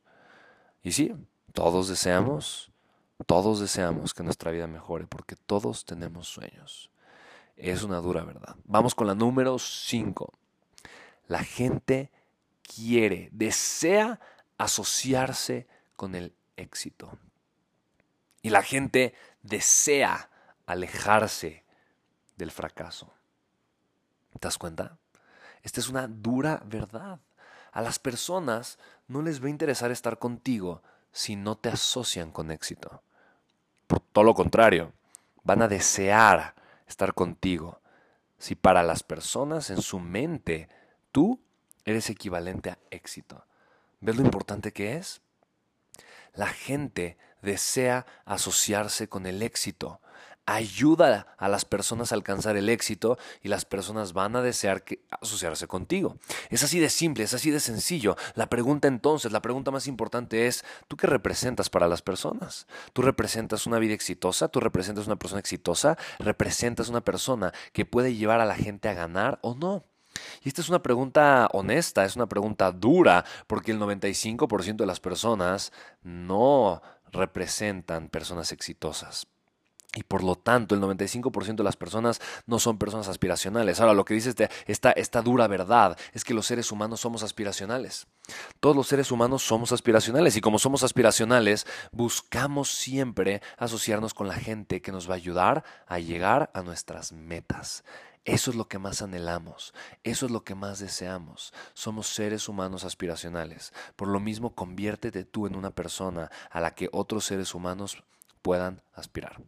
Y 0.81 0.91
sí, 0.91 1.13
todos 1.53 1.88
deseamos, 1.88 2.72
todos 3.25 3.60
deseamos 3.60 4.13
que 4.13 4.24
nuestra 4.24 4.51
vida 4.51 4.67
mejore 4.67 5.07
porque 5.07 5.36
todos 5.36 5.86
tenemos 5.86 6.27
sueños. 6.27 6.89
Es 7.55 7.83
una 7.83 7.98
dura 7.98 8.24
verdad. 8.24 8.55
Vamos 8.65 8.95
con 8.95 9.07
la 9.07 9.15
número 9.15 9.60
5. 9.60 10.33
La 11.27 11.43
gente 11.43 12.12
quiere, 12.63 13.29
desea 13.31 14.19
asociarse 14.57 15.67
con 15.95 16.15
el 16.15 16.33
éxito. 16.57 17.17
Y 18.41 18.50
la 18.50 18.62
gente 18.62 19.13
desea 19.41 20.29
alejarse 20.65 21.63
del 22.36 22.51
fracaso. 22.51 23.13
¿Te 24.33 24.48
das 24.48 24.57
cuenta? 24.57 24.98
Esta 25.62 25.79
es 25.79 25.88
una 25.88 26.07
dura 26.07 26.62
verdad. 26.65 27.19
A 27.74 27.82
las 27.82 28.00
personas 28.00 28.77
no 29.08 29.22
les 29.22 29.42
va 29.42 29.48
a 29.48 29.50
interesar 29.50 29.92
estar 29.92 30.20
contigo 30.20 30.82
si 31.12 31.36
no 31.36 31.58
te 31.58 31.70
asocian 31.70 32.32
con 32.32 32.51
éxito. 32.51 33.01
Por 33.88 34.00
todo 34.00 34.24
lo 34.24 34.34
contrario, 34.36 34.94
van 35.44 35.62
a 35.62 35.68
desear 35.68 36.56
estar 36.88 37.13
contigo 37.13 37.82
si 38.38 38.56
para 38.56 38.84
las 38.84 39.03
personas 39.03 39.70
en 39.70 39.82
su 39.82 40.00
mente 40.00 40.70
tú 41.12 41.39
eres 41.86 42.10
equivalente 42.10 42.70
a 42.70 42.77
éxito. 42.92 43.46
¿Ves 44.01 44.15
lo 44.15 44.22
importante 44.22 44.72
que 44.72 44.96
es? 44.96 45.22
La 46.34 46.48
gente 46.48 47.18
desea 47.42 48.06
asociarse 48.25 49.08
con 49.08 49.25
el 49.25 49.42
éxito 49.42 50.00
ayuda 50.45 51.35
a 51.38 51.47
las 51.47 51.65
personas 51.65 52.12
a 52.12 52.15
alcanzar 52.15 52.57
el 52.57 52.69
éxito 52.69 53.17
y 53.41 53.47
las 53.47 53.65
personas 53.65 54.13
van 54.13 54.35
a 54.35 54.41
desear 54.41 54.83
asociarse 55.21 55.67
contigo. 55.67 56.17
Es 56.50 56.63
así 56.63 56.79
de 56.79 56.89
simple, 56.89 57.23
es 57.23 57.33
así 57.33 57.51
de 57.51 57.59
sencillo. 57.59 58.15
La 58.35 58.50
pregunta 58.50 58.88
entonces, 58.88 59.31
la 59.31 59.41
pregunta 59.41 59.71
más 59.71 59.88
importante 59.88 60.47
es, 60.47 60.65
¿tú 60.88 60.97
qué 60.97 61.07
representas 61.07 61.69
para 61.69 61.88
las 61.88 62.01
personas? 62.01 62.67
¿Tú 62.93 63.01
representas 63.01 63.65
una 63.65 63.79
vida 63.79 63.93
exitosa? 63.93 64.47
¿Tú 64.47 64.59
representas 64.59 65.07
una 65.07 65.15
persona 65.17 65.39
exitosa? 65.39 65.97
¿Representas 66.19 66.89
una 66.89 67.01
persona 67.01 67.53
que 67.71 67.85
puede 67.85 68.15
llevar 68.15 68.41
a 68.41 68.45
la 68.45 68.55
gente 68.55 68.89
a 68.89 68.93
ganar 68.93 69.39
o 69.41 69.55
no? 69.55 69.85
Y 70.43 70.50
esta 70.50 70.62
es 70.62 70.69
una 70.69 70.83
pregunta 70.83 71.50
honesta, 71.53 72.05
es 72.05 72.15
una 72.15 72.27
pregunta 72.27 72.71
dura, 72.71 73.25
porque 73.47 73.71
el 73.71 73.79
95% 73.79 74.75
de 74.75 74.85
las 74.85 75.00
personas 75.00 75.71
no 76.03 76.81
representan 77.12 78.09
personas 78.09 78.51
exitosas. 78.51 79.27
Y 79.95 80.03
por 80.03 80.23
lo 80.23 80.35
tanto, 80.35 80.73
el 80.73 80.81
95% 80.81 81.55
de 81.55 81.63
las 81.63 81.77
personas 81.77 82.19
no 82.47 82.57
son 82.57 82.79
personas 82.79 83.07
aspiracionales. 83.07 83.79
Ahora, 83.79 83.93
lo 83.93 84.05
que 84.05 84.15
dice 84.15 84.29
este, 84.29 84.50
esta, 84.65 84.91
esta 84.91 85.21
dura 85.21 85.47
verdad 85.47 85.97
es 86.13 86.23
que 86.23 86.33
los 86.33 86.47
seres 86.47 86.71
humanos 86.71 87.01
somos 87.01 87.21
aspiracionales. 87.21 88.07
Todos 88.59 88.75
los 88.75 88.88
seres 88.88 89.12
humanos 89.12 89.43
somos 89.43 89.71
aspiracionales 89.71 90.35
y 90.35 90.41
como 90.41 90.57
somos 90.57 90.81
aspiracionales, 90.81 91.67
buscamos 91.91 92.71
siempre 92.71 93.41
asociarnos 93.57 94.15
con 94.15 94.27
la 94.27 94.35
gente 94.35 94.81
que 94.81 94.91
nos 94.91 95.07
va 95.07 95.13
a 95.13 95.17
ayudar 95.17 95.63
a 95.85 96.00
llegar 96.00 96.50
a 96.55 96.63
nuestras 96.63 97.12
metas. 97.12 97.83
Eso 98.25 98.51
es 98.51 98.57
lo 98.57 98.69
que 98.69 98.79
más 98.79 99.01
anhelamos, 99.01 99.73
eso 100.03 100.25
es 100.25 100.31
lo 100.31 100.45
que 100.45 100.55
más 100.55 100.79
deseamos. 100.79 101.53
Somos 101.73 102.07
seres 102.07 102.47
humanos 102.47 102.85
aspiracionales. 102.85 103.73
Por 103.97 104.07
lo 104.07 104.21
mismo, 104.21 104.55
conviértete 104.55 105.25
tú 105.25 105.45
en 105.45 105.57
una 105.57 105.71
persona 105.71 106.31
a 106.50 106.62
la 106.62 106.73
que 106.73 106.88
otros 106.93 107.25
seres 107.25 107.53
humanos 107.53 108.01
puedan 108.43 108.83
aspirar. 108.93 109.41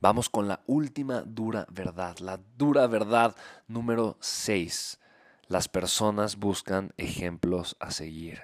Vamos 0.00 0.28
con 0.28 0.48
la 0.48 0.60
última 0.66 1.22
dura 1.22 1.66
verdad, 1.70 2.18
la 2.18 2.38
dura 2.58 2.86
verdad 2.86 3.34
número 3.68 4.18
6. 4.20 4.98
Las 5.46 5.68
personas 5.68 6.36
buscan 6.36 6.92
ejemplos 6.96 7.76
a 7.80 7.90
seguir. 7.90 8.42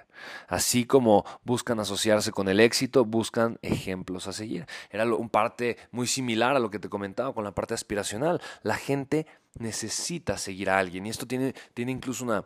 Así 0.49 0.85
como 0.85 1.23
buscan 1.43 1.79
asociarse 1.79 2.31
con 2.31 2.49
el 2.49 2.59
éxito, 2.59 3.05
buscan 3.05 3.59
ejemplos 3.61 4.27
a 4.27 4.33
seguir. 4.33 4.65
Era 4.89 5.05
un 5.05 5.29
parte 5.29 5.77
muy 5.91 6.07
similar 6.07 6.57
a 6.57 6.59
lo 6.59 6.69
que 6.69 6.79
te 6.79 6.89
comentaba 6.89 7.33
con 7.33 7.45
la 7.45 7.55
parte 7.55 7.73
aspiracional. 7.73 8.41
La 8.61 8.75
gente 8.75 9.25
necesita 9.57 10.37
seguir 10.37 10.69
a 10.69 10.79
alguien 10.79 11.05
y 11.05 11.09
esto 11.09 11.25
tiene, 11.25 11.53
tiene 11.73 11.93
incluso 11.93 12.25
una 12.25 12.43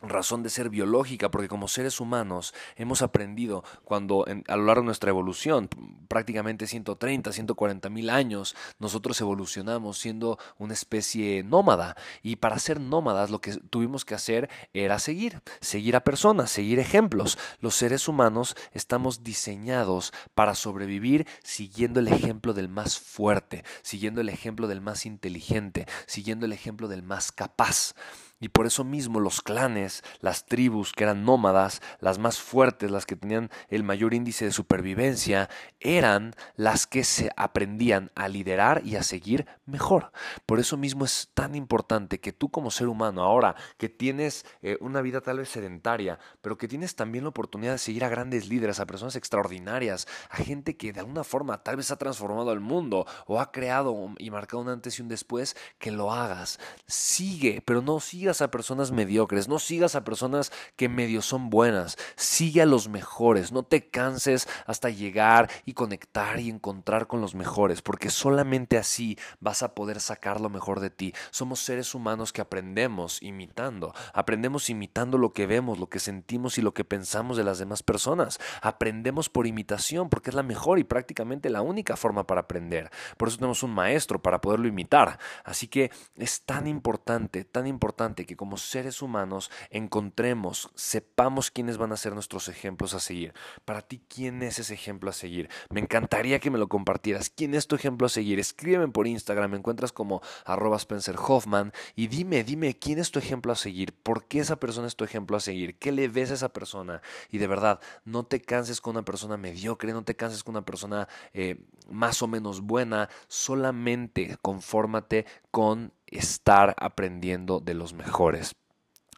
razón 0.00 0.42
de 0.42 0.50
ser 0.50 0.70
biológica, 0.70 1.30
porque 1.30 1.48
como 1.48 1.68
seres 1.68 2.00
humanos 2.00 2.54
hemos 2.76 3.02
aprendido 3.02 3.64
cuando 3.84 4.24
a 4.46 4.56
lo 4.56 4.64
largo 4.64 4.82
de 4.82 4.86
nuestra 4.86 5.10
evolución, 5.10 5.68
prácticamente 6.08 6.66
130, 6.66 7.32
140 7.32 7.88
mil 7.90 8.10
años, 8.10 8.54
nosotros 8.78 9.20
evolucionamos 9.20 9.98
siendo 9.98 10.38
una 10.58 10.74
especie 10.74 11.42
nómada. 11.42 11.96
Y 12.22 12.36
para 12.36 12.58
ser 12.58 12.80
nómadas 12.80 13.30
lo 13.30 13.40
que 13.40 13.56
tuvimos 13.56 14.04
que 14.04 14.14
hacer 14.14 14.48
era 14.72 14.98
seguir, 14.98 15.42
seguir 15.60 15.96
a 15.96 16.04
personas, 16.04 16.50
seguir 16.50 16.78
ejemplos. 16.78 17.38
Los 17.60 17.74
seres 17.74 18.08
humanos 18.08 18.56
estamos 18.72 19.24
diseñados 19.24 20.12
para 20.34 20.54
sobrevivir 20.54 21.26
siguiendo 21.42 22.00
el 22.00 22.08
ejemplo 22.08 22.54
del 22.54 22.68
más 22.68 22.98
fuerte, 22.98 23.64
siguiendo 23.82 24.20
el 24.20 24.28
ejemplo 24.28 24.68
del 24.68 24.80
más 24.80 25.06
inteligente, 25.06 25.86
siguiendo 26.06 26.46
el 26.46 26.52
ejemplo 26.52 26.88
del 26.88 27.02
más 27.02 27.32
capaz. 27.32 27.94
Y 28.40 28.50
por 28.50 28.66
eso 28.66 28.84
mismo 28.84 29.18
los 29.18 29.42
clanes, 29.42 30.04
las 30.20 30.46
tribus 30.46 30.92
que 30.92 31.04
eran 31.04 31.24
nómadas, 31.24 31.82
las 32.00 32.18
más 32.18 32.40
fuertes, 32.40 32.90
las 32.90 33.04
que 33.04 33.16
tenían 33.16 33.50
el 33.68 33.82
mayor 33.82 34.14
índice 34.14 34.44
de 34.44 34.52
supervivencia, 34.52 35.48
eran 35.80 36.34
las 36.54 36.86
que 36.86 37.02
se 37.02 37.30
aprendían 37.36 38.12
a 38.14 38.28
liderar 38.28 38.82
y 38.84 38.96
a 38.96 39.02
seguir 39.02 39.46
mejor. 39.66 40.12
Por 40.46 40.60
eso 40.60 40.76
mismo 40.76 41.04
es 41.04 41.30
tan 41.34 41.54
importante 41.54 42.20
que 42.20 42.32
tú 42.32 42.50
como 42.50 42.70
ser 42.70 42.88
humano, 42.88 43.22
ahora 43.22 43.56
que 43.76 43.88
tienes 43.88 44.46
eh, 44.62 44.76
una 44.80 45.02
vida 45.02 45.20
tal 45.20 45.38
vez 45.38 45.48
sedentaria, 45.48 46.18
pero 46.40 46.56
que 46.56 46.68
tienes 46.68 46.94
también 46.94 47.24
la 47.24 47.30
oportunidad 47.30 47.72
de 47.72 47.78
seguir 47.78 48.04
a 48.04 48.08
grandes 48.08 48.48
líderes, 48.48 48.78
a 48.78 48.86
personas 48.86 49.16
extraordinarias, 49.16 50.06
a 50.30 50.36
gente 50.36 50.76
que 50.76 50.92
de 50.92 51.00
alguna 51.00 51.24
forma 51.24 51.62
tal 51.64 51.76
vez 51.76 51.90
ha 51.90 51.96
transformado 51.96 52.52
el 52.52 52.60
mundo 52.60 53.06
o 53.26 53.40
ha 53.40 53.50
creado 53.50 54.14
y 54.18 54.30
marcado 54.30 54.62
un 54.62 54.68
antes 54.68 54.98
y 54.98 55.02
un 55.02 55.08
después, 55.08 55.56
que 55.78 55.90
lo 55.90 56.12
hagas. 56.12 56.60
Sigue, 56.86 57.62
pero 57.64 57.82
no 57.82 57.98
sigue 58.00 58.27
a 58.28 58.50
personas 58.50 58.92
mediocres, 58.92 59.48
no 59.48 59.58
sigas 59.58 59.94
a 59.94 60.04
personas 60.04 60.52
que 60.76 60.88
medio 60.88 61.22
son 61.22 61.48
buenas, 61.48 61.96
sigue 62.16 62.62
a 62.62 62.66
los 62.66 62.88
mejores, 62.88 63.52
no 63.52 63.62
te 63.62 63.88
canses 63.88 64.46
hasta 64.66 64.90
llegar 64.90 65.50
y 65.64 65.72
conectar 65.72 66.38
y 66.40 66.50
encontrar 66.50 67.06
con 67.06 67.20
los 67.20 67.34
mejores, 67.34 67.80
porque 67.80 68.10
solamente 68.10 68.76
así 68.76 69.18
vas 69.40 69.62
a 69.62 69.74
poder 69.74 70.00
sacar 70.00 70.40
lo 70.40 70.50
mejor 70.50 70.80
de 70.80 70.90
ti. 70.90 71.14
Somos 71.30 71.60
seres 71.60 71.94
humanos 71.94 72.32
que 72.32 72.42
aprendemos 72.42 73.22
imitando, 73.22 73.94
aprendemos 74.12 74.68
imitando 74.68 75.16
lo 75.16 75.32
que 75.32 75.46
vemos, 75.46 75.78
lo 75.78 75.88
que 75.88 76.00
sentimos 76.00 76.58
y 76.58 76.62
lo 76.62 76.74
que 76.74 76.84
pensamos 76.84 77.36
de 77.36 77.44
las 77.44 77.58
demás 77.58 77.82
personas. 77.82 78.38
Aprendemos 78.60 79.28
por 79.30 79.46
imitación, 79.46 80.08
porque 80.10 80.30
es 80.30 80.36
la 80.36 80.42
mejor 80.42 80.78
y 80.78 80.84
prácticamente 80.84 81.50
la 81.50 81.62
única 81.62 81.96
forma 81.96 82.26
para 82.26 82.42
aprender. 82.42 82.90
Por 83.16 83.28
eso 83.28 83.38
tenemos 83.38 83.62
un 83.62 83.72
maestro 83.72 84.20
para 84.20 84.40
poderlo 84.40 84.68
imitar. 84.68 85.18
Así 85.44 85.68
que 85.68 85.90
es 86.16 86.42
tan 86.42 86.66
importante, 86.66 87.44
tan 87.44 87.66
importante 87.66 88.17
que 88.26 88.36
como 88.36 88.56
seres 88.56 89.02
humanos 89.02 89.50
encontremos, 89.70 90.70
sepamos 90.74 91.50
quiénes 91.50 91.78
van 91.78 91.92
a 91.92 91.96
ser 91.96 92.14
nuestros 92.14 92.48
ejemplos 92.48 92.94
a 92.94 93.00
seguir. 93.00 93.34
Para 93.64 93.82
ti, 93.82 94.02
¿quién 94.08 94.42
es 94.42 94.58
ese 94.58 94.74
ejemplo 94.74 95.10
a 95.10 95.12
seguir? 95.12 95.48
Me 95.70 95.80
encantaría 95.80 96.38
que 96.38 96.50
me 96.50 96.58
lo 96.58 96.68
compartieras. 96.68 97.30
¿Quién 97.30 97.54
es 97.54 97.66
tu 97.66 97.76
ejemplo 97.76 98.06
a 98.06 98.10
seguir? 98.10 98.38
Escríbeme 98.38 98.88
por 98.88 99.06
Instagram, 99.06 99.50
me 99.50 99.56
encuentras 99.56 99.92
como 99.92 100.22
arroba 100.44 100.76
Spencer 100.76 101.16
Hoffman 101.18 101.72
y 101.94 102.08
dime, 102.08 102.44
dime, 102.44 102.78
¿quién 102.78 102.98
es 102.98 103.10
tu 103.10 103.18
ejemplo 103.18 103.52
a 103.52 103.56
seguir? 103.56 103.92
¿Por 103.92 104.24
qué 104.26 104.40
esa 104.40 104.56
persona 104.56 104.86
es 104.86 104.96
tu 104.96 105.04
ejemplo 105.04 105.36
a 105.36 105.40
seguir? 105.40 105.78
¿Qué 105.78 105.92
le 105.92 106.08
ves 106.08 106.30
a 106.30 106.34
esa 106.34 106.52
persona? 106.52 107.02
Y 107.30 107.38
de 107.38 107.46
verdad, 107.46 107.80
no 108.04 108.24
te 108.24 108.40
canses 108.40 108.80
con 108.80 108.96
una 108.96 109.04
persona 109.04 109.36
mediocre, 109.36 109.92
no 109.92 110.04
te 110.04 110.16
canses 110.16 110.44
con 110.44 110.54
una 110.54 110.64
persona 110.64 111.08
eh, 111.32 111.60
más 111.90 112.22
o 112.22 112.28
menos 112.28 112.60
buena, 112.62 113.08
solamente 113.28 114.36
confórmate 114.42 115.26
con 115.50 115.92
estar 116.10 116.74
aprendiendo 116.78 117.60
de 117.60 117.74
los 117.74 117.92
mejores. 117.92 118.54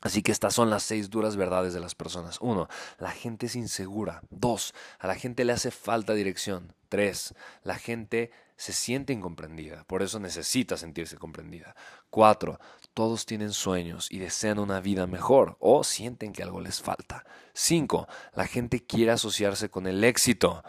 Así 0.02 0.22
que 0.22 0.32
estas 0.32 0.54
son 0.54 0.70
las 0.70 0.82
seis 0.82 1.10
duras 1.10 1.36
verdades 1.36 1.74
de 1.74 1.80
las 1.80 1.94
personas. 1.94 2.38
Uno, 2.40 2.68
la 2.98 3.10
gente 3.10 3.46
es 3.46 3.56
insegura. 3.56 4.22
Dos, 4.30 4.72
a 4.98 5.06
la 5.06 5.14
gente 5.14 5.44
le 5.44 5.52
hace 5.52 5.70
falta 5.70 6.14
dirección. 6.14 6.74
Tres, 6.88 7.34
la 7.62 7.76
gente 7.76 8.30
se 8.56 8.72
siente 8.72 9.14
incomprendida, 9.14 9.84
por 9.84 10.02
eso 10.02 10.20
necesita 10.20 10.76
sentirse 10.76 11.16
comprendida. 11.16 11.74
Cuatro, 12.10 12.58
todos 12.92 13.24
tienen 13.24 13.52
sueños 13.52 14.10
y 14.10 14.18
desean 14.18 14.58
una 14.58 14.80
vida 14.80 15.06
mejor 15.06 15.56
o 15.60 15.82
sienten 15.82 16.34
que 16.34 16.42
algo 16.42 16.60
les 16.60 16.82
falta. 16.82 17.24
Cinco, 17.54 18.06
la 18.34 18.46
gente 18.46 18.84
quiere 18.84 19.12
asociarse 19.12 19.70
con 19.70 19.86
el 19.86 20.04
éxito. 20.04 20.62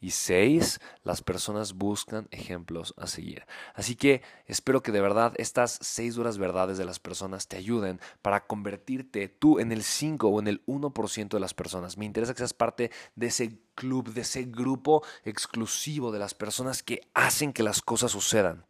Y 0.00 0.12
seis, 0.12 0.80
las 1.02 1.22
personas 1.22 1.74
buscan 1.74 2.26
ejemplos 2.30 2.94
a 2.96 3.06
seguir. 3.06 3.46
Así 3.74 3.96
que 3.96 4.22
espero 4.46 4.82
que 4.82 4.92
de 4.92 5.00
verdad 5.00 5.34
estas 5.36 5.78
seis 5.82 6.14
duras 6.14 6.38
verdades 6.38 6.78
de 6.78 6.86
las 6.86 6.98
personas 6.98 7.48
te 7.48 7.58
ayuden 7.58 8.00
para 8.22 8.46
convertirte 8.46 9.28
tú 9.28 9.58
en 9.58 9.72
el 9.72 9.82
5 9.82 10.28
o 10.28 10.40
en 10.40 10.48
el 10.48 10.64
1% 10.66 11.28
de 11.28 11.40
las 11.40 11.52
personas. 11.52 11.98
Me 11.98 12.06
interesa 12.06 12.32
que 12.32 12.38
seas 12.38 12.54
parte 12.54 12.90
de 13.14 13.26
ese 13.26 13.60
club, 13.74 14.12
de 14.14 14.22
ese 14.22 14.44
grupo 14.44 15.04
exclusivo 15.24 16.12
de 16.12 16.18
las 16.18 16.34
personas 16.34 16.82
que 16.82 17.02
hacen 17.12 17.52
que 17.52 17.62
las 17.62 17.82
cosas 17.82 18.12
sucedan 18.12 18.64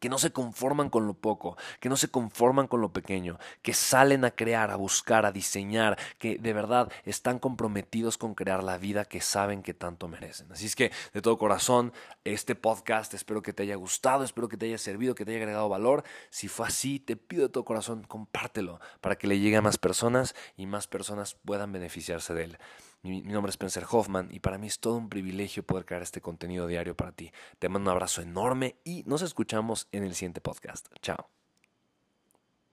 que 0.00 0.08
no 0.08 0.18
se 0.18 0.32
conforman 0.32 0.90
con 0.90 1.06
lo 1.06 1.14
poco, 1.14 1.56
que 1.80 1.88
no 1.88 1.96
se 1.96 2.08
conforman 2.08 2.66
con 2.66 2.80
lo 2.80 2.92
pequeño, 2.92 3.38
que 3.62 3.74
salen 3.74 4.24
a 4.24 4.30
crear, 4.30 4.70
a 4.70 4.76
buscar, 4.76 5.26
a 5.26 5.32
diseñar, 5.32 5.98
que 6.18 6.38
de 6.38 6.52
verdad 6.52 6.90
están 7.04 7.38
comprometidos 7.38 8.18
con 8.18 8.34
crear 8.34 8.62
la 8.62 8.78
vida 8.78 9.04
que 9.04 9.20
saben 9.20 9.62
que 9.62 9.74
tanto 9.74 10.08
merecen. 10.08 10.50
Así 10.52 10.66
es 10.66 10.76
que 10.76 10.92
de 11.12 11.22
todo 11.22 11.38
corazón, 11.38 11.92
este 12.24 12.54
podcast 12.54 13.14
espero 13.14 13.42
que 13.42 13.52
te 13.52 13.62
haya 13.62 13.76
gustado, 13.76 14.24
espero 14.24 14.48
que 14.48 14.56
te 14.56 14.66
haya 14.66 14.78
servido, 14.78 15.14
que 15.14 15.24
te 15.24 15.32
haya 15.32 15.40
agregado 15.40 15.68
valor. 15.68 16.04
Si 16.30 16.48
fue 16.48 16.66
así, 16.66 16.98
te 16.98 17.16
pido 17.16 17.42
de 17.42 17.48
todo 17.48 17.64
corazón, 17.64 18.04
compártelo 18.04 18.80
para 19.00 19.16
que 19.16 19.26
le 19.26 19.38
llegue 19.38 19.56
a 19.56 19.62
más 19.62 19.78
personas 19.78 20.34
y 20.56 20.66
más 20.66 20.86
personas 20.86 21.34
puedan 21.34 21.72
beneficiarse 21.72 22.34
de 22.34 22.44
él. 22.44 22.58
Mi, 23.02 23.22
nombre 23.22 23.50
es 23.50 23.54
Spencer 23.54 23.84
Hoffman 23.90 24.28
y 24.30 24.40
para 24.40 24.58
mí 24.58 24.66
es 24.66 24.80
todo 24.80 24.96
un 24.96 25.08
privilegio 25.08 25.64
poder 25.64 25.84
crear 25.84 26.02
este 26.02 26.20
contenido 26.20 26.66
diario 26.66 26.96
para 26.96 27.12
ti. 27.12 27.30
Te 27.58 27.68
mando 27.68 27.90
un 27.90 27.94
abrazo 27.94 28.22
enorme 28.22 28.76
y 28.84 29.04
nos 29.06 29.22
escuchamos 29.22 29.88
en 29.92 30.04
el 30.04 30.14
siguiente 30.14 30.40
podcast. 30.40 30.88
Chao. 31.00 31.30